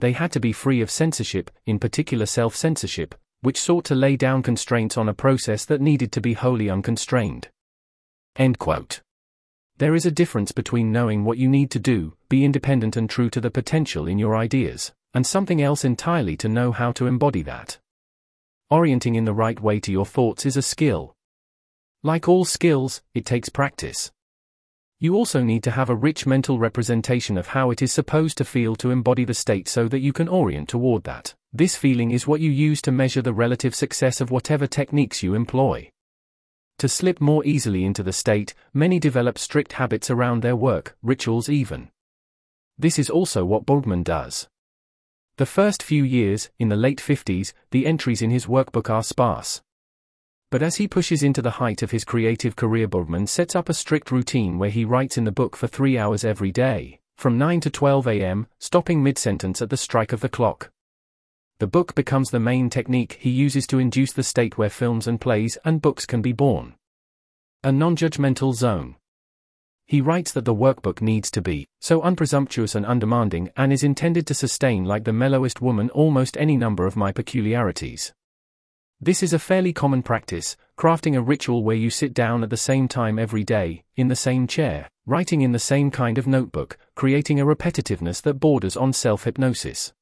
They 0.00 0.12
had 0.12 0.30
to 0.32 0.40
be 0.40 0.52
free 0.52 0.80
of 0.80 0.90
censorship, 0.90 1.50
in 1.66 1.78
particular 1.78 2.26
self-censorship, 2.26 3.14
which 3.40 3.60
sought 3.60 3.84
to 3.86 3.94
lay 3.94 4.16
down 4.16 4.42
constraints 4.42 4.96
on 4.96 5.08
a 5.08 5.14
process 5.14 5.64
that 5.64 5.80
needed 5.80 6.12
to 6.12 6.20
be 6.20 6.34
wholly 6.34 6.70
unconstrained. 6.70 7.48
End 8.36 8.58
quote. 8.58 9.00
There 9.78 9.94
is 9.94 10.06
a 10.06 10.10
difference 10.10 10.52
between 10.52 10.92
knowing 10.92 11.24
what 11.24 11.38
you 11.38 11.48
need 11.48 11.70
to 11.72 11.78
do, 11.78 12.14
be 12.28 12.44
independent 12.44 12.96
and 12.96 13.08
true 13.08 13.30
to 13.30 13.40
the 13.40 13.50
potential 13.50 14.08
in 14.08 14.18
your 14.18 14.36
ideas, 14.36 14.92
and 15.14 15.26
something 15.26 15.62
else 15.62 15.84
entirely 15.84 16.36
to 16.36 16.48
know 16.48 16.72
how 16.72 16.92
to 16.92 17.06
embody 17.06 17.42
that. 17.42 17.78
Orienting 18.70 19.14
in 19.14 19.24
the 19.24 19.32
right 19.32 19.58
way 19.60 19.80
to 19.80 19.92
your 19.92 20.04
thoughts 20.04 20.44
is 20.44 20.56
a 20.56 20.62
skill. 20.62 21.14
Like 22.04 22.28
all 22.28 22.44
skills, 22.44 23.02
it 23.12 23.26
takes 23.26 23.48
practice. 23.48 24.12
You 25.00 25.16
also 25.16 25.42
need 25.42 25.64
to 25.64 25.72
have 25.72 25.90
a 25.90 25.96
rich 25.96 26.26
mental 26.26 26.58
representation 26.58 27.36
of 27.36 27.48
how 27.48 27.72
it 27.72 27.82
is 27.82 27.92
supposed 27.92 28.38
to 28.38 28.44
feel 28.44 28.76
to 28.76 28.92
embody 28.92 29.24
the 29.24 29.34
state 29.34 29.66
so 29.66 29.88
that 29.88 29.98
you 29.98 30.12
can 30.12 30.28
orient 30.28 30.68
toward 30.68 31.02
that. 31.04 31.34
This 31.52 31.74
feeling 31.74 32.12
is 32.12 32.26
what 32.26 32.40
you 32.40 32.50
use 32.50 32.80
to 32.82 32.92
measure 32.92 33.22
the 33.22 33.32
relative 33.32 33.74
success 33.74 34.20
of 34.20 34.30
whatever 34.30 34.68
techniques 34.68 35.24
you 35.24 35.34
employ. 35.34 35.90
To 36.78 36.88
slip 36.88 37.20
more 37.20 37.44
easily 37.44 37.84
into 37.84 38.04
the 38.04 38.12
state, 38.12 38.54
many 38.72 39.00
develop 39.00 39.36
strict 39.36 39.72
habits 39.72 40.08
around 40.08 40.42
their 40.42 40.54
work, 40.54 40.96
rituals 41.02 41.48
even. 41.48 41.90
This 42.78 42.96
is 42.96 43.10
also 43.10 43.44
what 43.44 43.66
Bergman 43.66 44.04
does. 44.04 44.48
The 45.36 45.46
first 45.46 45.82
few 45.82 46.04
years, 46.04 46.50
in 46.60 46.68
the 46.68 46.76
late 46.76 46.98
50s, 47.00 47.52
the 47.72 47.86
entries 47.86 48.22
in 48.22 48.30
his 48.30 48.46
workbook 48.46 48.88
are 48.88 49.02
sparse. 49.02 49.62
But 50.50 50.62
as 50.62 50.76
he 50.76 50.88
pushes 50.88 51.22
into 51.22 51.42
the 51.42 51.50
height 51.50 51.82
of 51.82 51.90
his 51.90 52.04
creative 52.04 52.56
career, 52.56 52.88
Bergman 52.88 53.26
sets 53.26 53.54
up 53.54 53.68
a 53.68 53.74
strict 53.74 54.10
routine 54.10 54.58
where 54.58 54.70
he 54.70 54.84
writes 54.84 55.18
in 55.18 55.24
the 55.24 55.32
book 55.32 55.54
for 55.56 55.66
three 55.66 55.98
hours 55.98 56.24
every 56.24 56.50
day, 56.50 57.00
from 57.18 57.36
9 57.36 57.60
to 57.60 57.70
12 57.70 58.08
am, 58.08 58.46
stopping 58.58 59.02
mid 59.02 59.18
sentence 59.18 59.60
at 59.60 59.68
the 59.68 59.76
strike 59.76 60.12
of 60.12 60.20
the 60.20 60.28
clock. 60.28 60.70
The 61.58 61.66
book 61.66 61.94
becomes 61.94 62.30
the 62.30 62.40
main 62.40 62.70
technique 62.70 63.18
he 63.20 63.30
uses 63.30 63.66
to 63.66 63.78
induce 63.78 64.12
the 64.12 64.22
state 64.22 64.56
where 64.56 64.70
films 64.70 65.06
and 65.06 65.20
plays 65.20 65.58
and 65.64 65.82
books 65.82 66.06
can 66.06 66.22
be 66.22 66.32
born. 66.32 66.76
A 67.62 67.72
non-judgmental 67.72 68.54
zone. 68.54 68.96
He 69.84 70.00
writes 70.00 70.32
that 70.32 70.44
the 70.44 70.54
workbook 70.54 71.02
needs 71.02 71.30
to 71.32 71.42
be 71.42 71.66
so 71.80 72.00
unpresumptuous 72.00 72.74
and 72.74 72.86
undemanding 72.86 73.50
and 73.56 73.72
is 73.72 73.82
intended 73.82 74.26
to 74.28 74.34
sustain 74.34 74.84
like 74.84 75.04
the 75.04 75.12
mellowest 75.12 75.60
woman 75.60 75.90
almost 75.90 76.36
any 76.38 76.56
number 76.56 76.86
of 76.86 76.96
my 76.96 77.10
peculiarities. 77.10 78.12
This 79.00 79.22
is 79.22 79.32
a 79.32 79.38
fairly 79.38 79.72
common 79.72 80.02
practice, 80.02 80.56
crafting 80.76 81.16
a 81.16 81.22
ritual 81.22 81.62
where 81.62 81.76
you 81.76 81.88
sit 81.88 82.12
down 82.12 82.42
at 82.42 82.50
the 82.50 82.56
same 82.56 82.88
time 82.88 83.16
every 83.16 83.44
day, 83.44 83.84
in 83.94 84.08
the 84.08 84.16
same 84.16 84.48
chair, 84.48 84.88
writing 85.06 85.40
in 85.40 85.52
the 85.52 85.60
same 85.60 85.92
kind 85.92 86.18
of 86.18 86.26
notebook, 86.26 86.76
creating 86.96 87.38
a 87.38 87.46
repetitiveness 87.46 88.20
that 88.22 88.40
borders 88.40 88.76
on 88.76 88.92
self-hypnosis. 88.92 89.92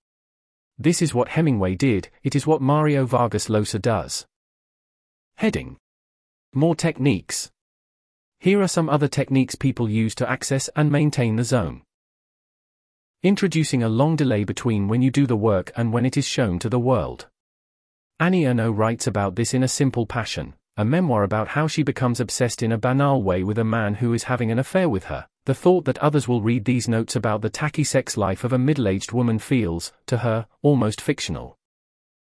This 0.79 1.03
is 1.03 1.13
what 1.13 1.29
Hemingway 1.29 1.75
did, 1.75 2.09
it 2.23 2.35
is 2.35 2.47
what 2.47 2.63
Mario 2.63 3.05
Vargas 3.05 3.49
Llosa 3.49 3.81
does. 3.81 4.27
Heading 5.37 5.77
More 6.55 6.75
techniques. 6.75 7.51
Here 8.41 8.63
are 8.63 8.69
some 8.69 8.89
other 8.89 9.09
techniques 9.09 9.57
people 9.57 9.91
use 9.91 10.15
to 10.15 10.31
access 10.31 10.71
and 10.75 10.91
maintain 10.91 11.37
the 11.37 11.45
zone. 11.45 11.83
Introducing 13.23 13.83
a 13.83 13.91
long 13.91 14.17
delay 14.17 14.45
between 14.45 14.89
when 14.89 15.03
you 15.03 15.11
do 15.11 15.27
the 15.27 15.37
work 15.37 15.71
and 15.77 15.93
when 15.93 16.07
it 16.07 16.17
is 16.17 16.27
shown 16.27 16.59
to 16.61 16.71
the 16.71 16.79
world. 16.79 17.27
Annie 18.19 18.45
Ernaux 18.45 18.75
writes 18.75 19.07
about 19.07 19.37
this 19.37 19.53
in 19.53 19.63
A 19.63 19.69
Simple 19.69 20.07
Passion, 20.07 20.55
a 20.79 20.87
memoir 20.87 21.23
about 21.23 21.49
how 21.49 21.67
she 21.67 21.83
becomes 21.83 22.19
obsessed 22.19 22.63
in 22.63 22.73
a 22.73 22.79
banal 22.79 23.23
way 23.23 23.45
with 23.45 23.59
a 23.59 23.65
man 23.65 23.97
who 23.97 24.15
is 24.15 24.25
having 24.25 24.51
an 24.51 24.59
affair 24.59 24.89
with 24.89 25.05
her. 25.05 25.27
The 25.45 25.55
thought 25.55 25.85
that 25.85 25.99
others 25.99 26.27
will 26.27 26.41
read 26.41 26.65
these 26.65 26.89
notes 26.89 27.15
about 27.15 27.43
the 27.43 27.51
tacky 27.51 27.85
sex 27.85 28.17
life 28.17 28.43
of 28.43 28.55
a 28.55 28.59
middle 28.59 28.89
aged 28.89 29.13
woman 29.13 29.39
feels, 29.39 29.93
to 30.07 30.19
her, 30.19 30.47
almost 30.63 30.99
fictional. 30.99 31.59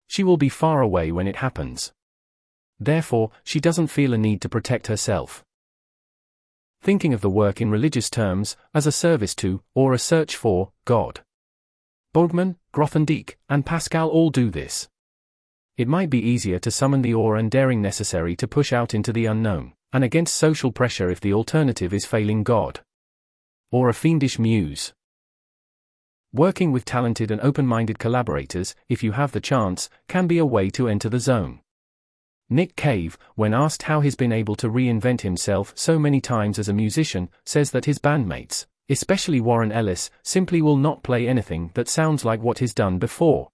She 0.07 0.23
will 0.23 0.37
be 0.37 0.49
far 0.49 0.83
away 0.83 1.11
when 1.11 1.27
it 1.27 1.37
happens. 1.37 1.93
Therefore, 2.79 3.33
she 3.43 3.59
doesn't 3.59 3.89
feel 3.89 4.15
a 4.15 4.19
need 4.19 4.41
to 4.43 4.49
protect 4.49 4.87
herself. 4.87 5.45
Thinking 6.81 7.13
of 7.13 7.23
the 7.23 7.29
work 7.29 7.61
in 7.61 7.73
religious 7.73 8.09
terms, 8.09 8.57
as 8.73 8.87
a 8.87 8.93
service 8.93 9.35
to, 9.37 9.63
or 9.75 9.93
a 9.93 9.99
search 9.99 10.37
for, 10.37 10.71
God. 10.85 11.23
Borgman, 12.15 12.55
Grothendieck, 12.73 13.35
and 13.49 13.67
Pascal 13.67 14.09
all 14.09 14.31
do 14.31 14.49
this. 14.49 14.89
It 15.77 15.89
might 15.89 16.11
be 16.11 16.21
easier 16.21 16.59
to 16.61 16.71
summon 16.71 17.03
the 17.03 17.15
awe 17.15 17.35
and 17.35 17.51
daring 17.51 17.81
necessary 17.81 18.37
to 18.37 18.49
push 18.49 18.73
out 18.73 18.95
into 18.95 19.13
the 19.13 19.27
unknown, 19.27 19.73
and 19.93 20.05
against 20.05 20.37
social 20.37 20.73
pressure 20.73 21.11
if 21.11 21.21
the 21.21 21.33
alternative 21.33 21.95
is 21.95 22.05
failing 22.05 22.43
God 22.43 22.81
or 23.73 23.89
a 23.89 23.95
fiendish 23.95 24.39
muse. 24.39 24.93
Working 26.35 26.73
with 26.73 26.85
talented 26.85 27.31
and 27.31 27.41
open 27.41 27.67
minded 27.67 27.99
collaborators, 27.99 28.75
if 28.89 29.03
you 29.03 29.13
have 29.13 29.33
the 29.33 29.41
chance, 29.41 29.89
can 30.09 30.27
be 30.27 30.37
a 30.37 30.47
way 30.47 30.69
to 30.71 30.89
enter 30.89 31.09
the 31.09 31.19
zone. 31.19 31.61
Nick 32.51 32.77
Cave, 32.77 33.17
when 33.35 33.55
asked 33.55 33.85
how 33.85 34.01
he's 34.01 34.15
been 34.15 34.33
able 34.33 34.57
to 34.57 34.69
reinvent 34.69 35.23
himself 35.23 35.73
so 35.75 35.99
many 35.99 36.21
times 36.21 36.59
as 36.59 36.69
a 36.69 36.75
musician, 36.75 37.31
says 37.47 37.71
that 37.71 37.87
his 37.87 37.99
bandmates, 37.99 38.67
especially 38.91 39.41
Warren 39.41 39.73
Ellis, 39.73 40.11
simply 40.23 40.61
will 40.61 40.77
not 40.77 41.03
play 41.03 41.27
anything 41.27 41.71
that 41.73 41.89
sounds 41.89 42.27
like 42.27 42.43
what 42.43 42.59
he's 42.59 42.75
done 42.75 42.99
before. 42.99 43.52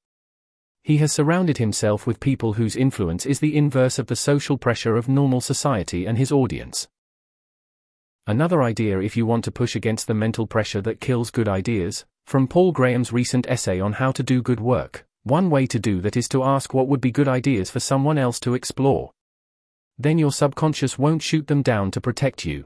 He 0.88 0.96
has 1.04 1.12
surrounded 1.12 1.58
himself 1.58 2.06
with 2.06 2.18
people 2.18 2.54
whose 2.54 2.74
influence 2.74 3.26
is 3.26 3.40
the 3.40 3.54
inverse 3.54 3.98
of 3.98 4.06
the 4.06 4.16
social 4.16 4.56
pressure 4.56 4.96
of 4.96 5.06
normal 5.06 5.42
society 5.42 6.06
and 6.06 6.16
his 6.16 6.32
audience. 6.32 6.88
Another 8.26 8.62
idea 8.62 8.98
if 8.98 9.14
you 9.14 9.26
want 9.26 9.44
to 9.44 9.50
push 9.50 9.76
against 9.76 10.06
the 10.06 10.14
mental 10.14 10.46
pressure 10.46 10.80
that 10.80 11.02
kills 11.02 11.30
good 11.30 11.46
ideas, 11.46 12.06
from 12.24 12.48
Paul 12.48 12.72
Graham's 12.72 13.12
recent 13.12 13.46
essay 13.50 13.80
on 13.80 13.92
how 13.92 14.12
to 14.12 14.22
do 14.22 14.40
good 14.40 14.60
work. 14.60 15.04
One 15.24 15.50
way 15.50 15.66
to 15.66 15.78
do 15.78 16.00
that 16.00 16.16
is 16.16 16.26
to 16.30 16.42
ask 16.42 16.72
what 16.72 16.88
would 16.88 17.02
be 17.02 17.10
good 17.10 17.28
ideas 17.28 17.68
for 17.68 17.80
someone 17.80 18.16
else 18.16 18.40
to 18.40 18.54
explore. 18.54 19.10
Then 19.98 20.16
your 20.16 20.32
subconscious 20.32 20.98
won't 20.98 21.20
shoot 21.20 21.48
them 21.48 21.60
down 21.60 21.90
to 21.90 22.00
protect 22.00 22.46
you. 22.46 22.64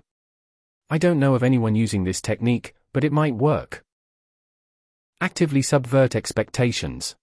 I 0.89 0.97
don't 0.97 1.19
know 1.19 1.35
of 1.35 1.43
anyone 1.43 1.75
using 1.75 2.05
this 2.05 2.21
technique, 2.21 2.73
but 2.93 3.03
it 3.03 3.11
might 3.11 3.35
work. 3.35 3.83
Actively 5.21 5.61
subvert 5.61 6.15
expectations. 6.15 7.17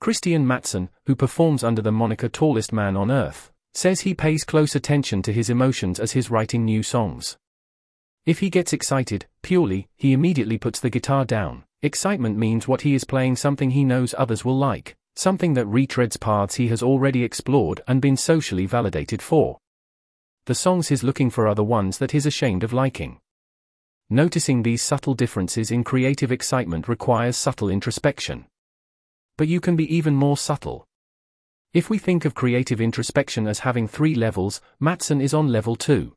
Kristian 0.00 0.44
Matsson, 0.44 0.90
who 1.06 1.16
performs 1.16 1.64
under 1.64 1.82
the 1.82 1.92
moniker 1.92 2.28
Tallest 2.28 2.72
Man 2.72 2.96
on 2.96 3.10
Earth, 3.10 3.52
says 3.74 4.00
he 4.00 4.14
pays 4.14 4.44
close 4.44 4.74
attention 4.74 5.22
to 5.22 5.32
his 5.32 5.50
emotions 5.50 5.98
as 5.98 6.12
he's 6.12 6.30
writing 6.30 6.64
new 6.64 6.82
songs. 6.82 7.36
If 8.24 8.38
he 8.38 8.50
gets 8.50 8.72
excited, 8.72 9.26
purely, 9.42 9.88
he 9.96 10.12
immediately 10.12 10.58
puts 10.58 10.80
the 10.80 10.90
guitar 10.90 11.24
down. 11.24 11.64
Excitement 11.82 12.36
means 12.36 12.68
what 12.68 12.82
he 12.82 12.94
is 12.94 13.04
playing 13.04 13.36
something 13.36 13.70
he 13.70 13.84
knows 13.84 14.14
others 14.18 14.44
will 14.44 14.58
like, 14.58 14.96
something 15.16 15.54
that 15.54 15.66
retreads 15.66 16.18
paths 16.18 16.56
he 16.56 16.68
has 16.68 16.82
already 16.82 17.24
explored 17.24 17.80
and 17.88 18.02
been 18.02 18.16
socially 18.16 18.66
validated 18.66 19.22
for. 19.22 19.58
The 20.46 20.54
songs 20.54 20.88
he's 20.88 21.02
looking 21.02 21.30
for 21.30 21.46
are 21.48 21.54
the 21.54 21.64
ones 21.64 21.98
that 21.98 22.12
he's 22.12 22.26
ashamed 22.26 22.64
of 22.64 22.72
liking. 22.72 23.18
Noticing 24.10 24.62
these 24.62 24.82
subtle 24.82 25.14
differences 25.14 25.70
in 25.70 25.84
creative 25.84 26.32
excitement 26.32 26.88
requires 26.88 27.36
subtle 27.36 27.68
introspection. 27.68 28.46
But 29.38 29.48
you 29.48 29.60
can 29.60 29.76
be 29.76 29.96
even 29.96 30.14
more 30.14 30.36
subtle. 30.36 30.84
If 31.72 31.88
we 31.88 31.96
think 31.96 32.26
of 32.26 32.34
creative 32.34 32.80
introspection 32.80 33.46
as 33.46 33.60
having 33.60 33.88
three 33.88 34.14
levels, 34.14 34.60
Matsson 34.80 35.20
is 35.20 35.32
on 35.32 35.48
level 35.48 35.76
2. 35.76 36.12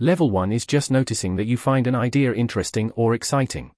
Level 0.00 0.30
1 0.30 0.50
is 0.50 0.66
just 0.66 0.90
noticing 0.90 1.36
that 1.36 1.46
you 1.46 1.56
find 1.56 1.86
an 1.86 1.94
idea 1.94 2.34
interesting 2.34 2.90
or 2.96 3.14
exciting. 3.14 3.70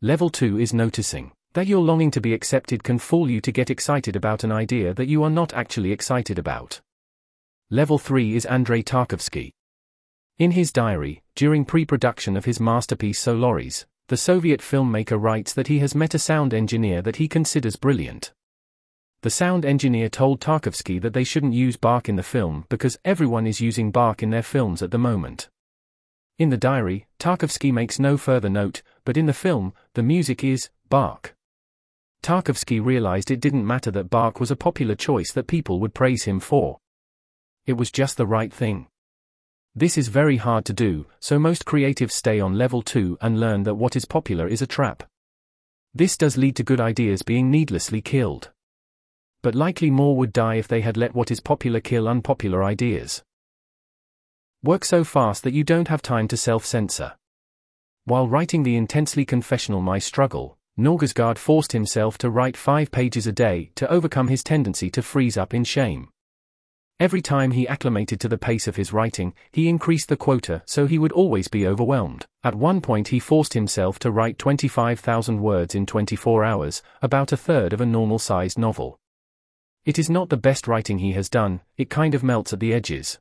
Level 0.00 0.30
2 0.30 0.60
is 0.60 0.72
noticing 0.72 1.32
that 1.54 1.66
your 1.66 1.82
longing 1.82 2.12
to 2.12 2.20
be 2.20 2.32
accepted 2.32 2.84
can 2.84 2.98
fool 2.98 3.28
you 3.28 3.40
to 3.40 3.50
get 3.50 3.70
excited 3.70 4.14
about 4.14 4.44
an 4.44 4.52
idea 4.52 4.94
that 4.94 5.08
you 5.08 5.24
are 5.24 5.30
not 5.30 5.52
actually 5.52 5.90
excited 5.90 6.38
about. 6.38 6.80
Level 7.70 7.98
3 7.98 8.36
is 8.36 8.46
Andrei 8.46 8.84
Tarkovsky. 8.84 9.50
In 10.38 10.52
his 10.52 10.72
diary, 10.72 11.22
during 11.34 11.64
pre 11.64 11.84
production 11.84 12.36
of 12.36 12.44
his 12.44 12.60
masterpiece 12.60 13.18
Solaris, 13.18 13.84
the 14.08 14.16
Soviet 14.16 14.60
filmmaker 14.60 15.20
writes 15.20 15.54
that 15.54 15.68
he 15.68 15.78
has 15.78 15.94
met 15.94 16.14
a 16.14 16.18
sound 16.18 16.52
engineer 16.52 17.00
that 17.00 17.16
he 17.16 17.26
considers 17.26 17.76
brilliant. 17.76 18.32
The 19.22 19.30
sound 19.30 19.64
engineer 19.64 20.10
told 20.10 20.40
Tarkovsky 20.40 21.00
that 21.00 21.14
they 21.14 21.24
shouldn't 21.24 21.54
use 21.54 21.78
Bach 21.78 22.10
in 22.10 22.16
the 22.16 22.22
film 22.22 22.66
because 22.68 22.98
everyone 23.06 23.46
is 23.46 23.62
using 23.62 23.90
Bach 23.90 24.22
in 24.22 24.28
their 24.28 24.42
films 24.42 24.82
at 24.82 24.90
the 24.90 24.98
moment. 24.98 25.48
In 26.38 26.50
the 26.50 26.58
diary, 26.58 27.06
Tarkovsky 27.18 27.72
makes 27.72 27.98
no 27.98 28.18
further 28.18 28.50
note, 28.50 28.82
but 29.06 29.16
in 29.16 29.24
the 29.24 29.32
film, 29.32 29.72
the 29.94 30.02
music 30.02 30.44
is 30.44 30.68
Bach. 30.90 31.32
Tarkovsky 32.22 32.84
realized 32.84 33.30
it 33.30 33.40
didn't 33.40 33.66
matter 33.66 33.90
that 33.92 34.10
Bach 34.10 34.40
was 34.40 34.50
a 34.50 34.56
popular 34.56 34.94
choice 34.94 35.32
that 35.32 35.46
people 35.46 35.80
would 35.80 35.94
praise 35.94 36.24
him 36.24 36.40
for. 36.40 36.76
It 37.64 37.74
was 37.74 37.90
just 37.90 38.18
the 38.18 38.26
right 38.26 38.52
thing. 38.52 38.88
This 39.74 39.98
is 39.98 40.08
very 40.08 40.36
hard 40.36 40.64
to 40.66 40.72
do, 40.72 41.06
so 41.20 41.38
most 41.38 41.64
creatives 41.64 42.12
stay 42.12 42.40
on 42.40 42.58
level 42.58 42.82
2 42.82 43.18
and 43.20 43.40
learn 43.40 43.64
that 43.64 43.74
what 43.74 43.96
is 43.96 44.04
popular 44.04 44.46
is 44.46 44.62
a 44.62 44.66
trap. 44.66 45.02
This 45.92 46.16
does 46.16 46.36
lead 46.36 46.56
to 46.56 46.62
good 46.62 46.80
ideas 46.80 47.22
being 47.22 47.50
needlessly 47.50 48.00
killed 48.00 48.50
but 49.44 49.54
likely 49.54 49.90
more 49.90 50.16
would 50.16 50.32
die 50.32 50.54
if 50.54 50.66
they 50.66 50.80
had 50.80 50.96
let 50.96 51.14
what 51.14 51.30
is 51.30 51.38
popular 51.38 51.78
kill 51.78 52.08
unpopular 52.08 52.64
ideas. 52.64 53.22
Work 54.62 54.86
so 54.86 55.04
fast 55.04 55.42
that 55.42 55.52
you 55.52 55.62
don't 55.62 55.88
have 55.88 56.00
time 56.00 56.26
to 56.28 56.36
self 56.38 56.64
censor. 56.64 57.12
While 58.06 58.26
writing 58.26 58.62
the 58.62 58.74
intensely 58.74 59.26
confessional 59.26 59.82
My 59.82 59.98
Struggle, 59.98 60.56
Knausgaard 60.78 61.36
forced 61.36 61.72
himself 61.72 62.16
to 62.18 62.30
write 62.30 62.56
five 62.56 62.90
pages 62.90 63.26
a 63.26 63.32
day 63.32 63.70
to 63.74 63.90
overcome 63.90 64.28
his 64.28 64.42
tendency 64.42 64.88
to 64.88 65.02
freeze 65.02 65.36
up 65.36 65.52
in 65.52 65.62
shame. 65.62 66.08
Every 67.00 67.20
time 67.20 67.50
he 67.50 67.66
acclimated 67.66 68.20
to 68.20 68.28
the 68.28 68.38
pace 68.38 68.68
of 68.68 68.76
his 68.76 68.92
writing, 68.92 69.34
he 69.50 69.68
increased 69.68 70.08
the 70.08 70.16
quota 70.16 70.62
so 70.64 70.86
he 70.86 70.98
would 70.98 71.10
always 71.10 71.48
be 71.48 71.66
overwhelmed. 71.66 72.26
At 72.44 72.54
one 72.54 72.80
point, 72.80 73.08
he 73.08 73.18
forced 73.18 73.54
himself 73.54 73.98
to 74.00 74.12
write 74.12 74.38
25,000 74.38 75.40
words 75.40 75.74
in 75.74 75.86
24 75.86 76.44
hours, 76.44 76.82
about 77.02 77.32
a 77.32 77.36
third 77.36 77.72
of 77.72 77.80
a 77.80 77.86
normal 77.86 78.20
sized 78.20 78.58
novel. 78.58 78.96
It 79.84 79.98
is 79.98 80.08
not 80.08 80.28
the 80.28 80.36
best 80.36 80.68
writing 80.68 80.98
he 80.98 81.12
has 81.12 81.28
done, 81.28 81.62
it 81.76 81.90
kind 81.90 82.14
of 82.14 82.22
melts 82.22 82.52
at 82.52 82.60
the 82.60 82.72
edges. 82.72 83.18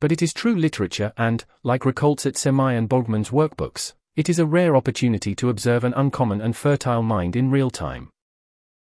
But 0.00 0.12
it 0.12 0.22
is 0.22 0.32
true 0.32 0.54
literature 0.54 1.12
and, 1.16 1.44
like 1.64 1.82
Récoltes-et-Semailles 1.82 2.78
and 2.78 2.88
Borgman's 2.88 3.30
workbooks, 3.30 3.94
it 4.14 4.28
is 4.28 4.38
a 4.38 4.46
rare 4.46 4.76
opportunity 4.76 5.34
to 5.34 5.50
observe 5.50 5.82
an 5.82 5.92
uncommon 5.94 6.40
and 6.40 6.56
fertile 6.56 7.02
mind 7.02 7.34
in 7.34 7.50
real 7.50 7.70
time. 7.70 8.10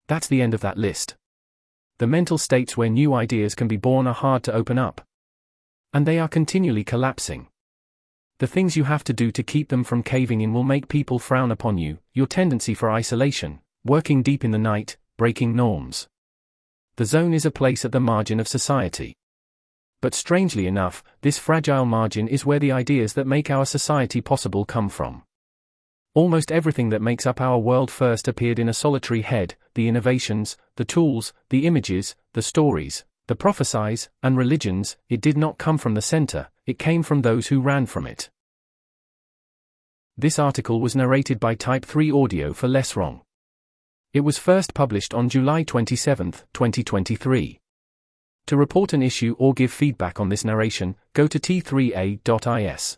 That's 0.07 0.27
the 0.27 0.41
end 0.41 0.53
of 0.53 0.61
that 0.61 0.77
list. 0.77 1.15
The 1.97 2.07
mental 2.07 2.37
states 2.37 2.75
where 2.75 2.89
new 2.89 3.13
ideas 3.13 3.55
can 3.55 3.67
be 3.67 3.77
born 3.77 4.07
are 4.07 4.13
hard 4.13 4.43
to 4.43 4.53
open 4.53 4.77
up. 4.77 5.01
And 5.93 6.05
they 6.05 6.19
are 6.19 6.27
continually 6.27 6.83
collapsing. 6.83 7.47
The 8.39 8.47
things 8.47 8.75
you 8.75 8.83
have 8.83 9.03
to 9.05 9.13
do 9.13 9.31
to 9.31 9.43
keep 9.43 9.69
them 9.69 9.83
from 9.83 10.03
caving 10.03 10.41
in 10.41 10.53
will 10.53 10.63
make 10.63 10.87
people 10.87 11.19
frown 11.19 11.51
upon 11.51 11.77
you, 11.77 11.99
your 12.13 12.27
tendency 12.27 12.73
for 12.73 12.91
isolation, 12.91 13.59
working 13.83 14.21
deep 14.23 14.43
in 14.43 14.51
the 14.51 14.57
night, 14.57 14.97
breaking 15.17 15.55
norms 15.55 16.07
the 16.97 17.05
zone 17.05 17.33
is 17.33 17.45
a 17.45 17.51
place 17.51 17.83
at 17.83 17.91
the 17.91 17.99
margin 17.99 18.39
of 18.39 18.47
society. 18.47 19.17
But 20.01 20.13
strangely 20.13 20.65
enough, 20.65 21.03
this 21.21 21.37
fragile 21.37 21.85
margin 21.85 22.29
is 22.29 22.45
where 22.45 22.59
the 22.59 22.71
ideas 22.71 23.13
that 23.13 23.27
make 23.27 23.49
our 23.49 23.65
society 23.65 24.21
possible 24.21 24.63
come 24.63 24.87
from. 24.87 25.23
Almost 26.15 26.49
everything 26.49 26.89
that 26.89 27.01
makes 27.01 27.25
up 27.25 27.41
our 27.41 27.59
world 27.59 27.91
first 27.91 28.29
appeared 28.29 28.57
in 28.57 28.69
a 28.69 28.73
solitary 28.73 29.21
head 29.21 29.55
the 29.73 29.89
innovations, 29.89 30.55
the 30.77 30.85
tools, 30.85 31.33
the 31.49 31.67
images, 31.67 32.15
the 32.31 32.41
stories, 32.41 33.03
the 33.27 33.35
prophecies, 33.35 34.07
and 34.23 34.37
religions, 34.37 34.95
it 35.09 35.19
did 35.19 35.37
not 35.37 35.57
come 35.57 35.77
from 35.77 35.93
the 35.93 36.01
center, 36.01 36.47
it 36.65 36.79
came 36.79 37.03
from 37.03 37.21
those 37.21 37.47
who 37.47 37.59
ran 37.59 37.85
from 37.85 38.07
it. 38.07 38.29
This 40.17 40.39
article 40.39 40.79
was 40.79 40.95
narrated 40.95 41.37
by 41.37 41.53
Type 41.53 41.83
3 41.83 42.09
Audio 42.09 42.53
for 42.53 42.69
LessWrong. 42.69 43.19
It 44.13 44.21
was 44.21 44.37
first 44.37 44.73
published 44.73 45.13
on 45.13 45.27
July 45.27 45.63
27, 45.63 46.31
2023. 46.53 47.59
To 48.45 48.55
report 48.55 48.93
an 48.93 49.03
issue 49.03 49.35
or 49.37 49.53
give 49.53 49.73
feedback 49.73 50.21
on 50.21 50.29
this 50.29 50.45
narration, 50.45 50.95
go 51.11 51.27
to 51.27 51.37
t3a.is. 51.37 52.97